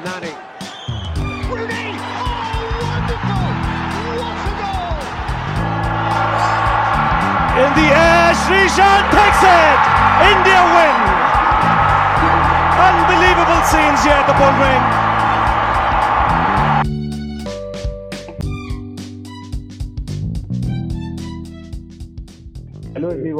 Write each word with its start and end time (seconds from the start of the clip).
Nani. 0.00 0.32
Rooney! 1.52 1.92
Oh, 1.92 2.64
wonderful! 2.80 3.44
What 4.24 4.40
a 4.40 4.52
goal! 4.56 5.04
In 7.60 7.70
the 7.76 7.92
air, 7.92 8.32
Srishan 8.32 9.02
takes 9.12 9.42
it! 9.44 9.80
India 10.32 10.64
win! 10.72 10.96
Unbelievable 12.72 13.60
scenes 13.68 14.00
here 14.00 14.16
at 14.16 14.24
the 14.24 14.32
Bull 14.40 15.11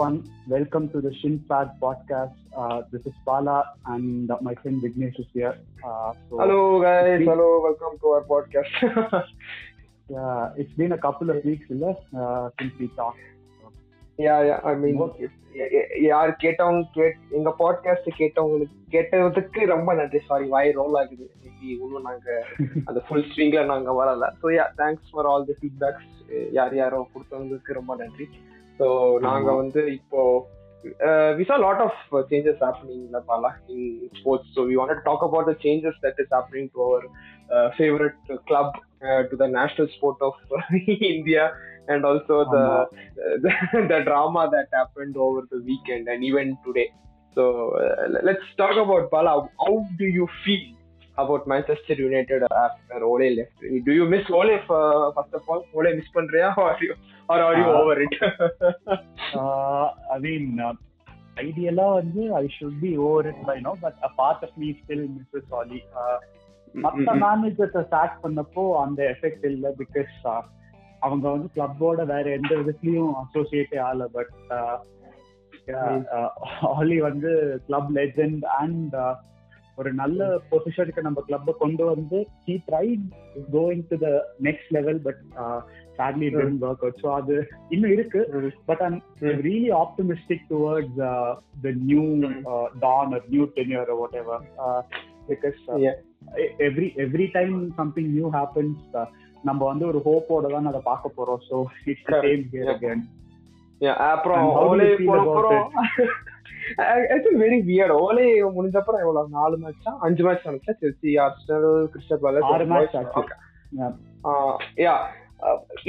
everyone, 0.03 0.29
welcome 0.49 0.89
to 0.89 1.01
the 1.01 1.15
Shin 1.17 1.39
Pad 1.49 1.71
podcast. 1.81 2.35
Uh, 2.57 2.83
this 2.91 3.03
is 3.03 3.13
Pala 3.25 3.65
and 3.87 4.29
uh, 4.31 4.37
my 4.41 4.55
friend 4.57 4.83
Vignesh 4.83 5.19
is 5.21 5.27
here. 5.33 5.57
Uh, 5.85 6.13
so 6.29 6.39
Hello 6.39 6.83
guys, 6.83 7.05
it's 7.07 7.19
been- 7.19 7.29
hello, 7.29 7.61
welcome 7.63 7.99
to 8.01 8.09
our 8.09 8.25
podcast. 8.25 9.29
Yeah, 10.09 10.51
it's 10.57 10.73
been 10.73 10.93
a 10.93 10.99
couple 10.99 11.31
of 11.31 11.45
weeks 11.45 11.67
uh, 11.71 12.51
since 12.59 12.73
we 12.81 12.89
talked. 12.97 13.19
yeah, 14.19 14.43
yeah, 14.43 14.61
I 14.65 14.75
mean, 14.75 14.99
What? 14.99 15.15
யார் 16.03 16.31
கேட்டவங்க 16.43 16.83
gate 16.95 17.17
எங்க 17.39 17.51
podcast 17.59 18.07
கேட்டவங்களுக்கு 18.21 18.77
கேட்டதுக்கு 18.95 19.63
ரொம்ப 19.73 19.91
நன்றி 19.99 20.21
sorry 20.29 20.47
வாய் 20.55 20.71
role 20.79 20.95
ஆகுது 21.01 21.27
maybe 21.43 21.67
இன்னும் 21.75 22.07
நாங்க 22.09 22.29
அந்த 22.89 23.01
ஃபுல் 23.07 23.27
ஸ்விங்ல 23.33 23.63
நாங்க 23.73 23.93
வரல 23.99 24.29
so 24.43 24.51
ya 24.59 24.65
thanks 24.81 25.11
for 25.15 25.29
all 25.33 25.45
the 25.51 25.57
feedbacks 25.59 26.09
யார் 26.59 26.77
யாரோ 26.83 27.01
கொடுத்தவங்களுக்கு 27.15 27.79
ரொம்ப 27.81 27.95
நன்றி 28.03 28.27
ஸோ 28.79 29.19
நாங்க 29.19 29.49
ஆமா. 29.51 29.61
வந்து 29.61 29.91
இப்போ 29.91 30.47
we 31.39 31.45
saw 31.49 31.57
lot 31.57 31.79
of 31.81 31.93
uh, 32.13 32.23
changes 32.31 32.57
happening 32.61 33.09
in 33.09 33.23
Pala 33.27 33.57
in 33.69 34.11
sports. 34.21 34.47
So 34.55 34.65
we 34.67 34.77
wanted 34.77 34.95
to 34.95 35.01
talk 35.01 35.23
about 35.23 35.47
the 35.47 35.55
changes 35.55 35.95
that 36.03 36.15
is 36.19 36.27
happening 36.31 36.71
to 36.75 36.83
our 36.83 37.03
uh, 37.55 37.71
favorite 37.79 38.15
club, 38.47 38.75
uh, 39.09 39.23
to 39.23 39.37
the 39.37 39.47
national 39.47 39.89
sport 39.97 40.17
of 40.21 40.33
India, 41.17 41.53
and 41.89 42.05
also 42.05 42.45
the, 42.45 42.89
the 43.45 43.53
the 43.89 44.01
drama 44.05 44.51
that 44.51 44.67
happened 44.73 45.17
over 45.17 45.43
the 45.51 45.61
weekend 45.61 46.09
and 46.09 46.25
even 46.25 46.57
today. 46.67 46.91
So 47.35 47.77
uh, 47.77 48.09
let's 48.23 48.49
talk 48.57 48.77
about 51.25 51.43
Manchester 51.53 51.97
United 52.09 52.43
after 52.65 52.99
Ole 53.11 53.29
left? 53.39 53.59
Do 53.89 53.93
you 53.99 54.07
miss 54.15 54.27
Ole 54.41 54.55
uh, 54.79 55.07
first 55.17 55.35
of 55.39 55.49
all? 55.49 55.63
Ole 55.77 55.91
miss 55.99 56.09
பண்றியா 56.17 56.49
or 56.63 56.69
are 56.73 56.81
you 56.87 56.95
or 57.33 57.39
are 57.49 57.57
you 57.61 57.67
Uh, 57.73 57.81
over 57.81 57.97
it? 58.05 58.15
Uh, 59.43 59.87
I 60.15 60.21
mean, 60.27 60.47
uh, 60.69 60.75
ideally 61.43 61.87
வந்து 61.99 62.23
I 62.43 62.47
should 62.57 62.77
be 62.87 62.93
over 63.07 63.23
it 63.33 63.41
by 63.51 63.57
now, 63.67 63.75
but 63.85 63.97
a 64.09 64.13
part 64.21 64.41
of 64.49 64.53
me 64.63 64.71
still 64.83 65.05
misses 65.17 65.49
Oli. 65.61 65.83
Uh, 66.03 66.19
மத்த 66.85 67.15
மேனேஜர்ஸை 67.23 67.83
chalk 67.95 68.21
பண்ணப்போ 68.25 68.63
அந்த 68.83 69.01
effect 69.15 69.45
இல்ல 69.53 69.69
because 69.81 70.15
அவங்க 71.07 71.25
வந்து 71.35 71.49
கிளப்போட 71.57 72.05
வேற 72.13 72.27
எந்த 72.39 72.53
விதத்துலயும் 72.61 73.13
அசோசியேட்டே 73.23 73.79
ஆகல 73.89 74.05
பட் 74.17 74.33
ஆலி 76.79 76.99
வந்து 77.09 77.33
கிளப் 77.67 77.91
லெஜெண்ட் 77.99 78.45
அண்ட் 78.61 78.95
ஒரு 79.79 79.93
நல்ல 79.93 80.23
பொசிஷனுக்கு 80.51 81.01
நம்ம 81.01 81.21
கிளப்பை 81.29 81.53
கொண்டு 81.59 81.85
வந்து 81.85 82.19
he 82.47 82.55
tried 82.69 83.05
going 83.53 83.85
to 83.89 83.99
the 83.99 84.11
next 84.43 84.71
level 84.71 85.01
but 85.03 85.23
it 86.21 86.35
didn't 86.35 86.61
work 86.61 86.81
out 86.85 86.95
so 87.01 87.09
அது 87.15 87.35
இன்னும் 87.69 87.93
இருக்கு 87.93 88.21
but 88.69 88.81
I'm 88.83 88.97
Mm. 89.23 89.35
really 89.43 89.71
optimistic 89.81 90.41
towards 90.49 90.95
uh, 91.09 91.31
the 91.63 91.73
new 91.89 92.05
Mm. 92.23 92.37
uh, 92.47 92.67
dawn 92.81 93.15
or 93.15 93.21
new 93.29 93.45
tenure 93.57 93.85
or 93.85 93.99
whatever 94.01 94.37
uh, 94.65 94.81
because 95.29 95.61
uh, 95.69 95.79
Yeah. 95.79 95.99
e- 96.39 96.53
every 96.61 96.89
every 96.99 97.29
time 97.29 97.53
something 97.77 98.07
new 98.17 98.31
happens 98.31 98.79
uh, 98.95 99.07
நம்ம 99.45 99.61
வந்து 99.67 99.87
ஒரு 99.87 100.01
ஹோப்போட 100.07 100.51
தான் 100.51 100.67
அதை 100.67 100.81
பார்க்க 100.85 101.17
போறோம் 101.17 101.41
so 101.49 101.57
it's. 101.85 102.09
Same 102.25 102.45
here. 102.53 102.71
Again 102.75 103.05
அப்புறம் 104.11 104.43
very 107.43 107.59
weird 107.71 107.95
Olay 108.05 108.27
முடிஞ்ச 108.57 108.77
அப்புறம் 108.81 109.03
எவ்வளவு? 109.05 109.35
நாலு 109.39 109.57
மேட்சா 109.65 109.93
அஞ்சு 110.07 110.25
மேட்ச் 110.27 110.47
நினைச்சா 110.49 110.73
செல்சி 110.83 111.11
ஆர்சனல் 111.27 111.69
கிறிஸ்டல் 111.95 112.23
பேலஸ் 112.25 112.49
ஆறு. 112.53 113.25
Yeah. 113.81 113.93
யா 114.87 114.95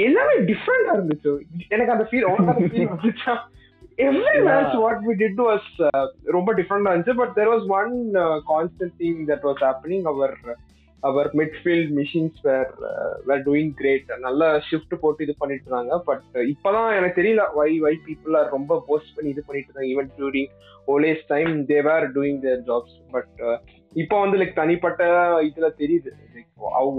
எல்லாமே 0.05 0.35
டிஃப்ரெண்டா 0.49 0.91
இருந்துச்சு. 0.97 1.31
எனக்கு 1.73 1.93
அந்த 1.95 2.05
ஃபீல் 2.11 2.27
உனக்கு 2.29 2.53
அந்த 2.53 2.67
ஃபீல் 2.71 2.91
வந்துச்சா? 2.93 3.33
Every. 4.05 4.37
Match 4.47 4.77
what 4.83 5.01
we 5.07 5.13
did 5.23 5.41
was 5.47 5.71
ரொம்ப 6.35 6.49
டிஃப்ரெண்டா 6.59 6.91
இருந்துச்சு. 6.93 7.15
But 7.21 7.33
there 7.39 7.51
was 7.53 7.67
one 7.79 7.93
constant 8.51 8.95
thing 9.01 9.19
that 9.31 9.45
was 9.49 9.61
happening 9.65 10.07
our 10.13 10.35
our 11.07 11.27
midfield 11.39 11.91
machines 11.99 12.39
were 12.47 12.71
were 13.29 13.43
doing 13.47 13.71
great 13.79 14.11
நல்ல 14.25 14.43
ஷிஃப்ட் 14.67 14.95
போட்டு 15.01 15.23
இது 15.25 15.33
பண்ணிட்டு 15.41 15.65
இருந்தாங்க. 15.67 15.95
பட் 16.09 16.27
uh, 16.37 16.45
இப்போதான் 16.53 16.89
எனக்கு 16.99 17.17
தெரியல 17.21 17.45
வை 17.59 17.69
வை 17.85 17.93
பீப்புள் 18.07 18.37
ஆர் 18.39 18.49
ரொம்ப 18.57 18.81
போஸ்ட் 18.89 19.13
பண்ணி 19.15 19.31
இது 19.35 19.43
பண்ணிட்டு 19.47 19.69
இருந்தாங்க 19.69 19.93
even 19.93 20.11
during 20.17 20.51
Ole's 20.93 21.23
time 21.33 21.53
they 21.71 21.79
were 21.89 22.07
doing 22.17 22.39
their 22.45 22.61
jobs 22.69 22.97
but 23.15 23.33
இப்போ 24.03 24.15
வந்து 24.23 24.37
லைக் 24.41 24.59
தனிப்பட்ட 24.61 25.03
இதுல 25.49 25.67
தெரியுது. 25.81 26.11
Like 26.35 26.51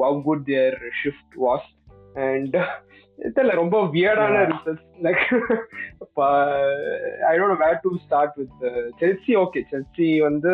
how 0.07 0.19
good 0.29 0.45
their 0.53 0.77
shift 1.03 1.37
was 1.47 1.69
and 2.29 2.57
தெரியல 3.19 3.55
ரொம்ப 3.55 3.87
வியர்டான. 3.87 4.41
Results 4.53 4.87
like 5.03 5.25
I 7.31 7.39
don't 7.39 7.57
where 7.57 7.81
to 7.83 7.97
start 7.97 8.35
with 8.37 8.65
Chelsea 9.01 9.35
okay 9.37 9.63
Chelsea 9.73 10.21
வந்து 10.21 10.53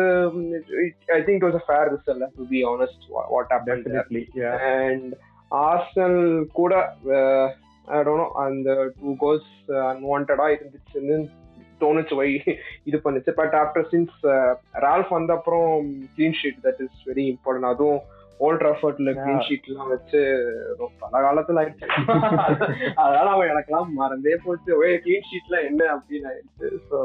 I 1.07 1.21
think 1.21 1.45
was 1.47 1.59
a 1.61 1.63
fair 1.67 1.91
result 1.93 2.27
to 2.37 2.47
be 2.49 2.63
honest 2.63 3.05
what 3.09 3.51
happen 3.51 4.55
and 4.71 5.13
Arsenal 5.51 6.45
கூட 6.51 6.73
don't 7.87 8.21
know 8.21 8.31
அந்த 8.33 8.91
two 9.01 9.15
goals 9.15 9.53
அன்வான்டா 9.69 10.47
இருந்துச்சுன்னு 10.55 11.19
தோணுச்சு 11.81 12.15
why 12.15 12.43
இது 12.83 12.97
பண்ணுச்சு. 13.03 13.31
பட் 13.31 13.53
ஆஃப்டர் 13.53 13.85
சின்ஸ் 13.91 14.17
ரால்ஃப் 14.73 15.09
வந்த 15.09 15.33
அப்புறம் 15.33 15.93
clean 16.17 16.37
sheet 16.41 16.59
that 16.63 16.81
is 16.85 16.99
very 17.05 17.25
important 17.31 17.69
அதுவும் 17.69 18.01
ஓல்ட் 18.45 18.63
ரஃபர்ட்ல 18.67 19.09
க்ளீன் 19.17 19.39
Yeah. 19.39 19.47
ஷீட் 19.47 19.69
எல்லாம் 19.71 19.91
வச்சு 19.93 20.19
ரொம்ப 20.81 20.91
பல 21.03 21.21
காலத்துல 21.25 21.61
ஆயிடுச்சு. 21.61 21.87
அதனால 23.03 23.27
அவன் 23.35 23.51
எனக்கெல்லாம் 23.53 23.89
மறந்தே 24.01 24.35
போச்சு. 24.45 24.69
ஒரே 24.79 24.91
க்ளீன் 25.05 25.27
ஷீட்ல 25.31 25.57
என்ன? 25.69 25.81
அப்படின்னு 25.95 26.29
ஆயிடுச்சு. 26.31 26.69
ஸோ 26.89 26.99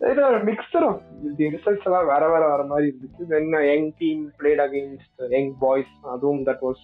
இது 0.00 0.20
ஒரு 0.28 0.38
மிக்சர் 0.48 0.84
ஆஃப் 0.88 1.02
தி 1.38 1.48
ரிசல்ட்ஸ் 1.54 1.86
எல்லாம் 1.88 2.08
வேற 2.12 2.24
வேற 2.32 2.44
வர 2.52 2.62
மாதிரி 2.70 2.86
இருந்துச்சு. 2.90 3.24
Then 3.32 3.50
young 3.70 3.88
team 4.02 4.22
played 4.40 4.62
against 4.66 5.22
young 5.36 5.52
boys 5.64 5.92
அதுவும் 6.14 6.42
that 6.50 6.64
was 6.68 6.82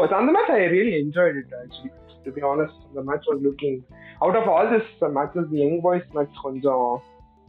watch. 0.00 0.12
And 0.16 0.28
the 0.28 0.34
match 0.34 0.50
I 0.50 0.64
really 0.76 0.94
enjoyed 1.04 1.36
it 1.36 1.50
actually. 1.62 1.92
To 2.26 2.32
be 2.36 2.42
honest, 2.42 2.76
the 2.96 3.02
match 3.02 3.24
was 3.30 3.38
looking 3.46 3.76
out 4.24 4.36
of 4.40 4.44
all 4.52 4.66
this 4.74 4.88
uh, 5.00 5.08
matches, 5.16 5.46
the 5.52 5.58
young 5.62 5.76
boys 5.86 6.04
match 6.16 6.34
கொஞ்சம் 6.44 6.84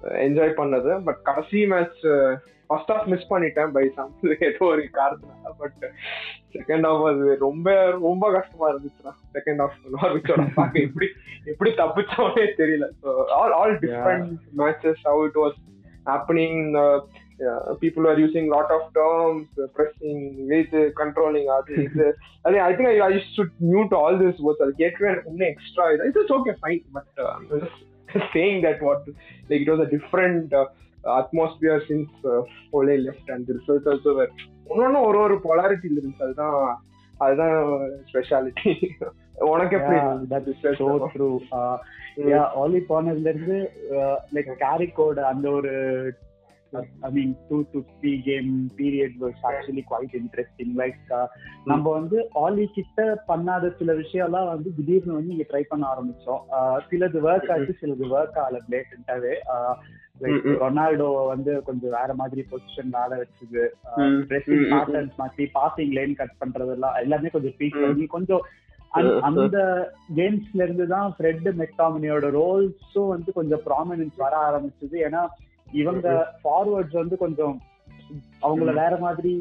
enjoy 0.04 0.58
பண்ணது. 0.58 1.04
But 1.04 1.22
கடைசி 1.22 1.68
match 1.68 2.06
first 2.68 2.92
half 2.92 3.06
miss 3.06 3.34
பண்ணிட்டேன் 3.34 3.72
by 3.72 3.90
some 3.90 4.14
ஏதோ 4.40 4.66
ஒரு 4.66 4.90
காரணத்தினால. 4.94 5.52
But 5.58 5.94
second 6.54 6.86
half 6.86 7.14
அது 7.14 7.38
ரொம்ப 7.40 7.92
ரொம்ப 7.92 8.32
கஷ்டமா 8.32 8.72
இருந்துச்சுன்னா 8.72 9.14
செகண்ட் 9.34 9.62
ஹாஃப் 9.62 9.98
நார்விச்சோட 10.02 10.54
பார்க்க 10.54 10.80
எப்படி 10.80 11.08
எப்படி 11.46 11.72
தப்பிச்சோனே 11.72 12.48
தெரியல. 12.58 12.90
So 13.04 13.26
all 13.26 13.52
all 13.52 13.80
different 13.80 14.32
matches 14.58 15.04
how 15.04 15.24
it 15.24 15.36
was 15.36 15.56
happening 16.06 17.02
using 18.18 18.48
lot 18.48 18.72
of 18.72 18.82
terms, 18.94 19.48
uh, 19.58 19.68
pressing, 19.68 20.48
with 20.48 20.74
uh, 20.74 20.92
controlling, 21.04 21.46
அது 21.46 21.84
இது. 21.84 22.18
I 22.44 22.76
think 22.76 22.88
I, 22.88 23.00
I 23.00 23.24
should 23.36 23.52
mute 23.60 23.94
all 23.94 24.18
this 24.26 24.42
words. 24.42 24.62
அது 24.62 24.74
கேட்கவே 24.76 25.12
எனக்கு 25.12 25.30
இன்னும் 25.30 25.48
extra 25.48 25.94
இது 25.94 26.24
but 26.94 27.26
uh, 27.26 27.34
I'm 27.36 27.60
just 27.60 27.93
saying 28.34 28.64
that 28.64 28.82
what 28.82 29.02
like 29.50 29.62
it 29.62 29.68
was 29.68 29.80
a 29.80 29.90
different 29.90 30.54
uh, 30.54 30.66
atmosphere 31.20 31.82
since 31.88 32.10
uh, 32.24 32.42
Ole 32.72 32.98
left 32.98 33.28
and 33.28 33.48
the 33.48 33.54
results 33.54 33.88
also 33.88 34.14
were 34.16 34.30
ஒன்னொன்னு 34.70 35.06
ஒரு 35.06 35.18
ஒரு 35.20 35.40
polarity 35.44 35.88
இருந்துச்சு 35.92 36.24
அதுதான் 36.24 36.84
அதுதான் 37.18 37.56
ஸ்பெஷாலிட்டி 38.12 38.90
உனக்கு 39.36 39.78
எப்படி. 39.78 39.98
Uh, 41.52 41.78
Mm. 42.18 42.30
yeah, 42.30 42.48
only 42.56 42.82
போனதுல 42.90 43.28
இருந்து 43.28 43.72
லைக் 44.34 44.52
கேரிக்கோட 44.60 45.20
அந்த 45.20 45.50
ஒரு 45.50 45.72
I 47.08 47.10
mean 47.12 47.34
two 47.50 47.58
to 47.72 47.80
three 48.00 48.12
game 48.22 48.50
period 48.80 49.16
was 49.24 49.42
actually 49.50 49.84
quite 49.92 50.16
interesting 50.22 50.74
like 50.82 51.12
நம்ம 51.66 51.86
வந்து 51.92 52.18
ஆலி 52.44 52.66
கிட்ட 52.78 53.02
பண்ணாத 53.28 53.72
சில 53.80 53.94
விஷயம்லாம் 53.94 54.52
வந்து 54.54 54.70
திடீர்னு 54.78 55.18
வந்து 55.18 55.34
இங்க 55.36 55.46
ட்ரை 55.52 55.64
பண்ண 55.70 55.84
ஆரம்பிச்சோம். 55.94 56.42
Uh, 56.58 56.78
சிலது 56.90 57.20
ஒர்க் 57.28 57.52
ஆச்சு 57.56 57.76
சிலது 57.82 58.08
ஒர்க் 58.16 58.40
ஆகல 58.44 58.62
பிளேட்டன்ட்டாவே 58.70 59.36
mm. 60.26 60.58
ரொனால்டோ 60.64 61.08
வந்து 61.32 61.54
கொஞ்சம் 61.64 61.96
வேற 61.98 62.10
மாதிரி 62.14 62.42
பொசிஷன் 62.52 62.98
ஆட 63.04 63.14
வச்சது. 63.22 63.64
ட்ரெஸ்ஸிங் 64.30 64.68
பேட்டர்ன்ஸ் 64.74 65.16
மாத்தி 65.22 65.46
பாசிங் 65.58 65.96
லைன் 66.00 66.20
கட் 66.20 66.36
பண்றதெல்லாம் 66.44 67.00
எல்லாமே 67.06 67.34
கொஞ்சம் 67.38 67.56
ட்வீட் 67.60 67.80
Mm. 67.80 67.88
பண்ணி 67.88 68.08
கொஞ்சம் 68.18 68.44
அந்த 69.28 69.60
கேம்ஸ்ல 70.18 70.62
இருந்து 70.66 70.86
தான் 70.88 71.14
ஃப்ரெட் 71.18 71.48
மெக்டாமினியோட 71.62 72.26
ரோல்ஸும் 72.36 73.12
வந்து 73.14 73.30
கொஞ்சம் 73.34 73.64
ப்ராமினன்ஸ் 73.70 74.18
வர 74.26 74.34
ஆரம்பிச்சது. 74.50 74.96
ஏன்னா 75.08 75.22
இவங்க 75.74 76.08
ஃபார்வர்ட்ஸ் 76.44 77.00
வந்து 77.02 77.18
கொஞ்சம் 77.18 77.56
அவங்கள 78.42 78.74
வேற 78.74 78.98
மாதிரி 78.98 79.34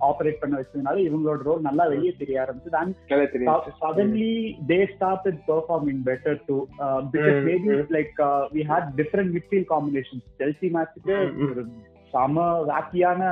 ஆபரேட் 0.00 0.40
பண்ண 0.40 0.54
வச்சதுனால 0.58 0.96
இவங்களோட 1.06 1.42
ரோல் 1.42 1.60
நல்லா 1.60 1.84
வெளியே 1.86 2.12
தெரிய 2.18 2.36
ஆரம்பிச்சது. 2.42 2.74
அண்ட் 2.74 2.94
நல்லா 3.06 3.24
தெரியும் 3.24 3.72
suddenly 3.80 4.34
they 4.68 4.80
started 4.96 5.36
performing 5.48 6.00
better 6.04 6.34
too 6.48 6.60
uh, 6.78 7.00
because 7.12 7.38
Mm, 7.38 7.48
maybe 7.48 7.70
mm. 7.70 7.88
like 7.88 8.14
uh, 8.18 8.44
we 8.54 8.62
had 8.72 8.84
different 8.96 9.28
midfield 9.36 9.66
combinations. 9.74 10.22
Chelsea 10.38 10.70
மேட்ச்சுக்கு. 10.76 11.16
ஒரு 11.50 11.64
சம 12.10 12.64
வாக்கியான 12.64 13.22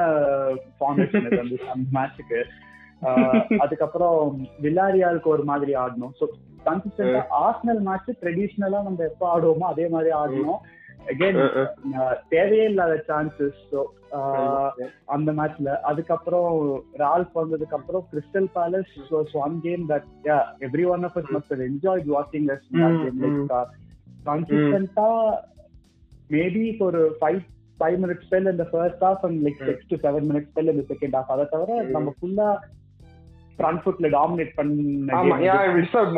ஃபார்மேஷன் 0.79 1.41
அந்த 1.43 1.57
அந்த 1.73 1.89
மேட்ச்சுக்கு 1.99 2.41
அதுக்கப்புறம் 3.59 4.19
வில்லாரியாலுக்கு 4.63 5.29
ஒரு 5.35 5.45
மாதிரி 5.45 5.73
ஆடணும். 5.75 6.13
ஸோ 6.21 6.25
கன்சிஸ்டன்டா 6.67 7.23
ஆர்சனல் 7.41 7.81
மேட்ச் 7.81 8.11
ட்ரெடிஷ்னலா 8.23 8.81
நம்ம 8.83 9.03
எப்போ 9.05 9.27
ஆடுவோமோ 9.37 9.67
அதே 9.75 9.89
மாதிரி 9.89 10.11
ஆடணும். 10.15 10.61
அகைன். 11.11 11.39
தேவையே 12.33 12.65
இல்லாத 12.71 12.95
சான்சஸ் 13.09 13.61
அந்த 15.15 15.29
மேட்ச்ல 15.39 15.75
அதுக்கப்புறம் 15.91 16.49
ரால்ஃப் 17.03 17.37
வந்ததுக்கு 17.41 17.77
அப்புறம் 17.79 18.05
Crystal 18.11 18.49
Palace 18.57 18.93
was 19.15 19.33
one 19.45 19.57
game 19.67 19.85
that 19.93 20.09
every 20.69 20.85
one 20.95 21.05
of 21.09 21.17
us 21.21 21.31
must 21.37 21.65
enjoy 21.69 22.05
வாட்சிங் 22.17 22.51
அஸ் 22.55 22.69
கன்சிஸ்டன்டா 24.29 25.09
மேபி 26.35 26.67
ஒரு 26.89 27.01
ஃபைவ் 27.21 27.41
ஃபைவ் 27.81 27.97
மினிட்ஸ் 28.03 28.27
ஸ்பெல் 28.27 28.51
இந்த 28.53 28.65
first 28.73 29.03
half 29.07 29.25
and 29.29 29.41
like. 29.47 29.63
Six 29.69 29.89
to 29.93 29.97
seven 30.05 30.29
minutes 30.31 30.51
spell 30.53 30.71
இந்த 30.73 30.85
செகண்ட் 30.93 31.17
ஹாஃப் 31.19 31.33
அதை 31.37 31.47
தவிர. 31.55 31.81
நம்ம 31.95 32.15
ஃபுல்லா 32.19 32.49
ஃப்ரண்ட் 33.57 33.81
ஃபுட்ல 33.83 34.09
டாமினேட் 34.17 34.53
பண்ண 34.59 35.17
ஆமா 35.19 35.37
யா 35.47 35.57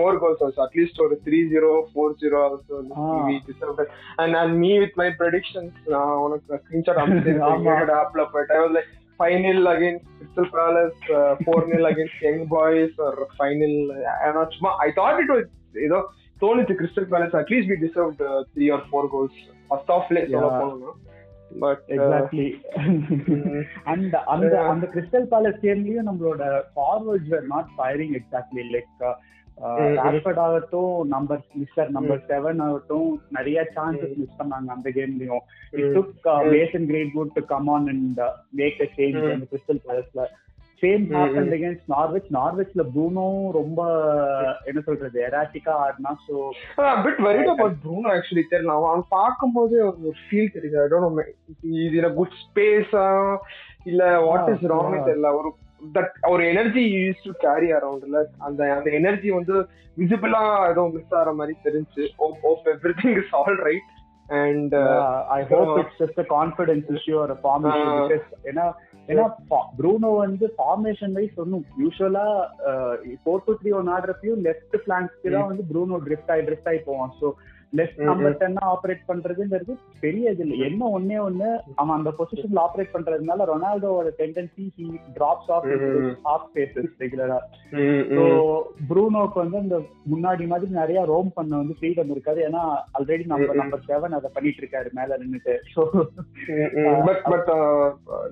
more 0.00 0.14
goals 0.22 0.40
also 0.46 0.60
at 0.64 0.74
least 0.78 0.96
ஒரு 1.04 1.14
3-0 1.26 1.70
4-0 1.94 2.42
also 2.42 2.74
Ah. 2.96 3.14
we 3.28 3.36
deserved 3.48 3.80
it. 3.84 3.90
and 4.22 4.32
and 4.42 4.52
me 4.62 4.72
with 4.82 4.94
my 5.02 5.08
predictions 5.20 5.72
நான் 5.94 6.12
உனக்கு 6.24 6.52
ஆமா. 6.52 7.02
அனுப்பிச்சிருக்கேன் 7.04 7.96
ஆப்ல 8.02 8.24
போயிட்டு 8.34 8.54
I 8.58 8.62
was 8.64 8.74
like 8.78 8.90
5-0 9.20 9.66
against 9.74 10.04
Crystal 10.18 10.46
Palace 10.54 11.00
uh, 11.16 11.32
4-0 11.48 11.90
against 11.92 12.16
Young 12.26 12.40
Boys 12.48 12.92
or 13.06 13.12
final 13.40 13.74
I'm 14.18 14.34
not 14.34 14.52
சும்மா 14.58 14.72
I 14.86 14.92
thought 14.98 15.22
it 15.24 15.32
was 15.34 15.44
ஏதோ 15.88 15.98
தோணுச்சு 16.42 16.74
Crystal 16.80 17.08
Palace 17.12 17.36
at least 17.40 17.70
we 17.72 17.78
deserved 17.78 18.20
uh, 18.22 18.40
three 18.54 18.70
or 18.70 18.80
four 18.90 19.04
goals 19.08 19.34
first 19.68 19.92
ஆஃப்ல 19.96 20.18
சொல்ல. 20.32 20.48
போனோம் 20.62 20.96
பட் 21.62 21.82
எக்ஸாக்ட்லி 21.96 22.48
அண்ட் 23.84 24.14
அந்த. 24.32 24.54
அந்த 24.72 24.86
Crystal 24.94 25.28
Palace 25.32 25.62
கேம்லயும் 25.64 26.08
நம்மளோட 26.10 26.42
forwards 26.76 27.30
were 27.34 27.46
not 27.46 27.70
firing 27.76 28.14
exactly 28.20 28.64
like. 28.74 29.04
Rashford 29.98 30.40
ஆகட்டும் 30.44 30.94
நம்பர் 31.08 31.42
மிஸ்டர் 31.54 31.90
நம்பர் 31.90 32.22
செவன் 32.30 32.62
ஆகட்டும் 32.64 33.10
நிறைய 33.30 33.58
சான்சஸ் 33.76 34.16
மிஸ் 34.22 34.38
பண்ணாங்க 34.38 34.70
அந்த 34.76 34.90
கேம்லயும் 34.90 35.44
it. 35.72 35.90
Took. 35.96 36.24
Mason 36.54 36.86
great 36.86 37.12
good 37.12 37.36
to 37.36 37.44
come 37.52 37.68
on 37.74 37.86
and 37.92 38.20
make 38.60 38.80
a 38.80 38.88
change. 38.96 39.20
அந்த 39.34 39.46
கிறிஸ்டல் 39.52 39.82
பேலஸ்ல 39.86 40.24
சேம் 40.84 41.04
ஹேப்பன். 41.12 41.50
அகேன்ஸ்ட் 41.56 41.90
நார்வெச் 41.94 42.30
நார்வெச்ல 42.36 42.84
ப்ரூனோ 42.94 43.26
ரொம்ப 43.58 43.80
என்ன 44.70 44.80
சொல்றது 44.88 45.18
எராட்டிக்கா 45.28 45.74
ஆடினா 45.84 46.12
so 46.26 46.36
bit 47.04 47.20
worried 47.26 47.52
about 47.54 47.76
Bruno 47.84 48.08
actually 48.14 48.44
தெரியல 48.52 48.76
அவன் 48.76 48.92
அவன் 48.92 49.06
பார்க்கும்போது 49.16 49.76
ஒரு 49.86 50.16
ஃபீல் 50.24 50.54
தெரியுது. 50.56 50.78
ஐ 50.82 50.88
டோன்ட் 50.92 51.20
இது 51.82 52.00
என்ன 52.00 52.12
குட் 52.18 52.38
ஸ்பேஸா 52.42 53.06
இல்ல 53.84 54.02
வாட் 54.26 54.50
இஸ் 54.52 54.66
ராங். 54.72 54.98
தெரியல. 55.08 55.30
ஒரு 55.40 55.50
தட் 55.96 56.14
ஒரு 56.28 56.42
எனர்ஜி 56.52 56.82
யூஸ் 56.96 57.24
டு 57.24 57.32
கேரி 57.40 57.68
அரவுண்ட்ல 57.78 58.20
அந்த 58.46 58.60
அந்த 58.76 58.88
எனர்ஜி 59.00 59.30
வந்து 59.30 59.54
விசிபிளா 59.96 60.40
ஏதோ 60.70 60.84
மிஸ் 60.94 61.16
ஆகிற 61.18 61.32
மாதிரி 61.40 61.54
தெரிஞ்சு 61.66 62.04
hope 62.24 62.46
hope 62.50 62.64
everything 63.00 63.18
is 63.22 63.34
all 63.40 63.58
right 63.68 63.90
and 64.40 64.74
I 65.30 65.40
hope 65.50 65.72
it's 65.80 65.98
just 66.00 66.20
confidence 66.30 66.86
issue 66.94 67.14
ஒரு 67.20 67.36
ஃபார்ம் 67.42 67.66
இஷ்யூ. 67.70 67.86
பிகாஸ் 68.02 68.28
ஏன்னா 68.44 68.66
ஏன்னா 69.08 69.24
ப்ரூனோ 69.78 70.10
வந்து 70.18 70.46
ஃபார்மேஷன் 70.58 71.12
வைஸ் 71.12 71.34
ஒன்றும் 71.38 71.64
யூஸ்வலா 71.80 72.26
ஃபோர் 73.22 73.44
டூ 73.46 73.54
த்ரீ 73.60 73.72
ஒன் 73.80 73.90
ஆடுறப்பையும் 73.96 74.40
லெஃப்ட் 74.46 74.76
பிளாங்ஸ்க்கு 74.86 75.34
தான் 75.34 75.50
வந்து 75.50 75.66
ப்ரூனோ 75.72 75.98
ட்ரிஃப்ட் 76.06 76.32
ஆகி 76.34 76.44
ட்ரிஃப்ட் 76.48 76.70
ஆகி 76.72 76.80
போவான் 76.88 77.12
ஸோ 77.20 77.28
லெஃப்ட் 77.78 78.00
நம்பர் 78.08 78.38
டென்னா 78.42 78.64
ஆப்ரேட் 78.74 79.02
பண்றதுங்கிறது 79.10 79.74
பெரிய 80.04 80.32
இது 80.34 80.42
இல்லை. 80.44 80.58
என்ன 80.68 80.88
ஒன்னே 80.96 81.18
ஒண்ணு 81.28 81.48
அவன் 81.80 81.96
அந்த 81.98 82.12
பொசிஷன்ல 82.18 82.62
ஆப்ரேட் 82.66 82.94
பண்றதுனால 82.96 83.46
ரொனால்டோவோட 83.52 84.10
tendency 84.20 84.64
he 84.78 84.86
drops 85.18 85.50
off. 85.56 85.68
Off 86.34 86.46
spaces 86.48 86.92
ரெகுலரா 87.04 87.38
ஸோ 88.16 88.24
ப்ரூனோக்கு 88.90 89.38
வந்து 89.44 89.58
அந்த 89.64 89.78
முன்னாடி 90.12 90.46
மாதிரி 90.52 90.72
நிறைய 90.80 91.00
ரோம் 91.12 91.30
பண்ண 91.38 91.52
வந்து 91.62 91.78
ஃப்ரீடம் 91.80 92.12
இருக்காது. 92.14 92.40
ஏன்னா 92.48 92.64
ஆல்ரெடி 92.98 93.26
நம்ம. 93.32 93.52
நம்பர் 93.60 93.86
செவன் 93.88 94.16
அதை 94.16 94.28
பண்ணிட்டு 94.34 94.60
இருக்காரு 94.62 94.88
மேல 94.98 95.16
நின்னுட்டு. 95.22 95.54
So 95.74 95.82
but 97.08 97.24
but 97.32 97.50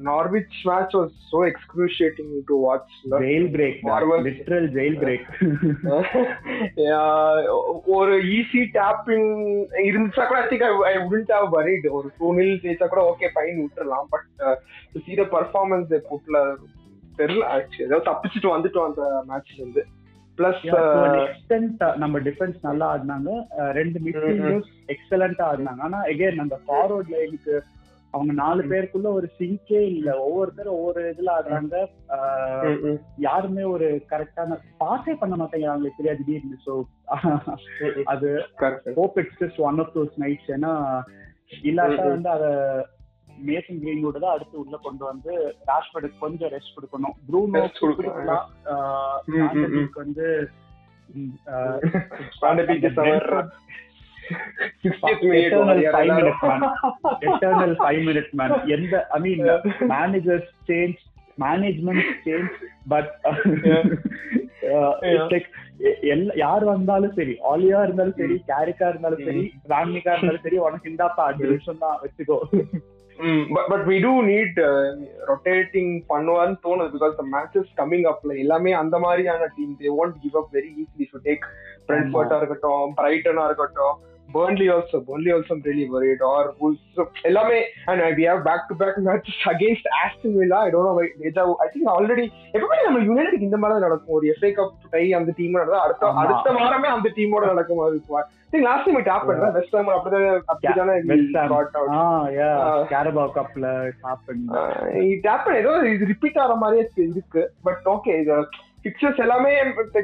Norwich 0.08 0.56
match 0.70 0.94
was 0.99 1.12
so 1.32 1.40
excruciating 1.50 2.32
to 2.50 2.56
watch 2.67 2.94
jailbreak. 3.56 3.81
Literal 4.29 4.69
jailbreak 5.02 5.29
ஒரு 7.96 8.14
ஈஸி 8.38 8.62
டேப்பிங் 8.79 9.31
இருந்துச்சா 9.88 10.25
கூட 10.26 10.38
I 10.43 10.46
think 10.49 10.64
I 10.90 10.94
wouldn't 11.06 11.32
have 11.37 11.49
worried 11.56 11.88
ஒரு 11.90 12.11
டூ 12.19 12.29
மில் 12.34 12.61
ஜெயிச்சா 12.64 12.87
கூட 12.87 13.02
ஓகே 13.11 13.29
ஃபைன் 13.34 13.58
விட்டுறலாம். 13.62 14.06
பட் 14.11 14.29
சி 15.06 15.14
த 15.14 15.26
பர்ஃபார்மன்ஸ் 15.34 15.93
புட்ல 16.11 16.38
தெரியல 17.19 17.44
ஆக்சுவலி 17.55 17.88
ஏதோ 17.88 17.99
தப்பிச்சுட்டு 18.08 18.55
வந்துட்டோம் 18.55 18.88
அந்த 18.90 19.02
மேட்ச்ல 19.29 19.61
இருந்து 19.62 19.84
பிளஸ் 20.38 20.62
நம்ம 22.02 22.19
டிஃபென்ஸ் 22.19 22.58
நல்லா 22.62 22.87
ஆடினாங்க. 22.94 23.31
அஹ் 23.58 23.73
ரெண்டு 23.79 23.99
மிட்ஃபீல்டர்ஸ் 24.05 24.70
எக்ஸலண்டா 24.94 25.44
ஆடினாங்க. 25.52 25.81
ஆனா 25.88 25.99
எகைன் 26.12 26.44
அந்த 26.44 26.58
ஃபார்வர்ட் 26.67 27.12
லைனுக்கு 27.14 27.55
அவங்க 28.14 28.32
நாலு 28.38 28.62
பேருக்குள்ள 28.70 29.09
ஒரு 29.12 29.29
சிங்கே 29.37 29.81
இல்ல. 29.91 30.09
ஒவ்வொருத்தரும் 30.25 30.76
ஒவ்வொரு 30.76 31.03
இதுல 31.11 31.31
ஆடுறாங்க. 31.35 31.76
யாருமே 33.25 33.64
ஒரு 33.70 33.88
கரெக்டான 34.11 34.50
பாஸே 34.81 35.14
பண்ண 35.14 35.35
மாட்டேங்கிறாங்க. 35.37 35.93
சரியா 35.97 36.14
திடீர்னு. 36.19 36.59
ஸோ 36.67 36.73
அது 38.12 38.31
hope 38.97 39.19
it's 39.20 39.41
just 39.43 39.61
one 39.69 39.81
of 39.85 39.94
those 39.97 40.19
nights 40.23 40.50
ஏன்னா 40.53 40.73
இல்லாட்டா. 41.64 42.05
வந்து 42.09 42.31
அத 42.31 42.47
மேசன் 43.44 43.81
கிரீன்வுட் 43.82 44.19
தான் 44.19 44.35
அடுத்து 44.35 44.56
உள்ள 44.58 44.76
கொண்டு 44.82 45.05
வந்து 45.05 45.32
ராஷ்பர்டுக்கு 45.69 46.19
கொஞ்சம் 46.19 46.53
ரெஸ்ட் 46.55 46.75
கொடுக்கணும். 46.76 47.17
ப்ரூனோ 47.29 47.61
Rest 47.61 47.79
கொடுக்கணும். 47.79 48.11
கொடுக்கலாம் 48.11 48.47
ஆஹ் 48.73 49.19
ம், 49.31 49.49
ம், 49.55 49.70
ம். 49.75 49.88
மாண்டனிக்கு 52.43 52.91
வந்து 52.99 53.11
ம், 54.32 54.38
ah 54.84 55.00
பாண்டபிக் 55.02 55.02
is 55.02 55.02
our 55.02 55.12
60th 55.12 55.25
minute 55.26 55.46
Eternal 55.46 55.69
warrior 55.70 55.93
five 55.93 56.05
எல்லாரும். 56.05 56.20
minutes 56.20 56.44
man. 56.44 56.62
Eternal 57.29 57.75
five 57.81 58.02
minutes 58.08 58.34
man 58.40 58.55
எந்த 58.76 58.94
I 59.12 59.20
mean 59.25 59.43
managers 59.93 60.50
change 60.70 61.00
management 61.38 62.08
change 62.25 62.55
but 62.88 63.10
யார் 66.43 66.65
வந்தாலும் 66.69 67.15
சரி 67.17 67.34
ஆலியா 67.51 67.79
இருந்தாலும் 67.84 68.19
சரி 68.19 68.36
கேரிக்கா 68.51 68.86
இருந்தாலும் 68.91 69.22
சரி 69.27 69.43
ராமிகா 69.72 70.12
இருந்தாலும் 70.12 70.44
சரி 70.44 70.58
உனக்கு 70.67 70.91
இந்தாப்பா 70.93 71.24
அஞ்சு 71.31 71.46
நிமிஷம் 71.46 71.81
தான் 71.81 71.96
வச்சுக்கோ. 72.03 72.39
But 73.70 73.82
we 73.89 73.96
do 74.05 74.12
need 74.29 74.56
rotating 75.31 75.93
பண்ணுவான்னு 76.08 76.56
தோணுது 76.65 76.93
பிகாஸ் 76.94 77.19
த 77.19 77.24
மேட்சஸ் 77.34 77.69
கம்மிங் 77.81 78.06
அப்ல 78.10 78.39
எல்லாமே 78.39 78.72
அந்த 78.79 78.96
மாதிரியான 79.05 79.48
team 79.56 79.74
they 79.81 79.91
won't 79.98 80.17
give 80.22 80.39
up 80.41 80.51
very 80.56 80.70
easily 80.81 81.06
so 81.10 81.20
take 81.27 81.44
ஃப்ரெண்ட்ஃபர்ட்டா 81.84 82.39
இருக்கட்டும் 82.41 82.94
பிரைட்டனா 82.98 83.44
இருக்கட்டும் 83.51 83.94
Burnley 84.32 84.69
also, 84.69 85.01
Burnley 85.03 85.32
also 85.32 85.53
I'm 85.53 85.62
really 85.62 85.86
worried. 85.89 86.20
Or 86.24 86.43
Wolves, 86.60 86.81
so, 86.96 87.03
எல்லாமே 87.22 87.58
and 87.86 88.03
we 88.17 88.24
have 88.24 88.43
back 88.44 88.62
to 88.69 88.74
back 88.74 88.96
matches 89.01 89.39
against 89.46 89.86
Aston 90.01 90.32
Villa. 90.39 90.58
I 90.58 90.70
don't 90.70 90.84
know 90.84 90.94
why. 90.94 91.06
deja. 91.20 91.44
I 91.65 91.70
think 91.72 91.86
already 91.94 92.27
எப்பவுமே 92.56 92.79
நம்ம 92.86 93.03
United 93.08 93.46
இந்த 93.46 93.58
மாதிரி 93.60 93.74
தான் 93.77 93.86
நடக்கும் 93.86 94.17
ஒரு 94.19 94.27
எஃப்ஏ 94.32 94.51
கப் 94.58 94.72
டை 94.94 95.05
அந்த 95.19 95.34
team 95.39 95.58
நடந்தா 95.58 95.82
அடுத்த. 95.86 96.12
அடுத்த 96.24 96.55
வாரமே 96.58 96.91
அந்த 96.96 97.10
டீமோட 97.19 97.44
நடக்கும் 97.53 97.82
அது 97.86 98.01
think 98.53 98.67
last 98.69 98.86
time 98.86 98.98
it 99.01 99.10
happen 99.12 99.39
West 99.55 99.77
Ham 99.77 99.93
அப்படிதான் 99.96 100.43
அப்படிதானே 100.53 100.96
West 101.12 101.36
Ham. 101.39 101.48
got 101.55 101.77
out. 101.81 101.89
ஆ 101.96 102.03
யா 102.39 102.48
Ah. 102.65 102.74
கேரபா 102.93 103.24
கப்ல 103.39 103.67
ஹாப்பன் 104.06 104.43
இட் 105.12 105.29
ஹேப்பன் 105.31 105.58
ஏதோ 105.62 105.72
இது 105.94 106.10
ரிப்பீட் 106.12 106.41
ஆகிற 106.44 106.56
மாதிரியே 106.65 106.84
இருக்கு 107.08 107.44
பட் 107.69 107.89
ஓகே 107.94 108.15
இது 108.24 108.36
பிக்சர்ஸ் 108.84 109.20
எல்லாமே 109.24 109.51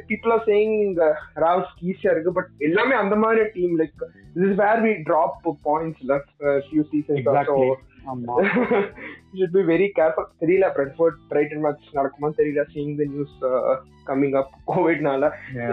பீப்புள் 0.09 0.33
ஆர் 0.35 0.45
சேயிங் 0.49 0.77
ராவ்ஸ் 1.45 1.73
ஈஸியா 1.89 2.13
இருக்கு 2.13 2.33
பட் 2.37 2.51
எல்லாமே 2.69 2.97
அந்த 3.03 3.17
மாதிரி 3.23 3.45
team 3.57 3.75
like 3.81 3.97
this 4.35 4.47
is 4.49 4.59
where 4.61 4.83
we 4.85 4.93
drop 5.09 5.37
points 5.69 6.03
few 6.67 6.85
seasons 6.91 7.25
ஆமா. 8.11 8.35
ஷுட் 9.33 9.57
பி 9.57 9.63
வெரி 9.71 9.87
கேர்ஃபுல் 9.97 10.29
தெரியல 10.43 10.67
பிரெட்ஃபோர்ட் 10.77 11.17
பிரைட்டன் 11.31 11.65
மேட்ச் 11.65 11.89
நடக்குமான்னு 11.97 12.39
தெரியல 12.39 12.63
seeing 12.71 12.95
the 13.01 13.07
news 13.11 13.35
coming 14.07 14.37
up 14.41 14.55
கோவிட்னால 14.71 15.25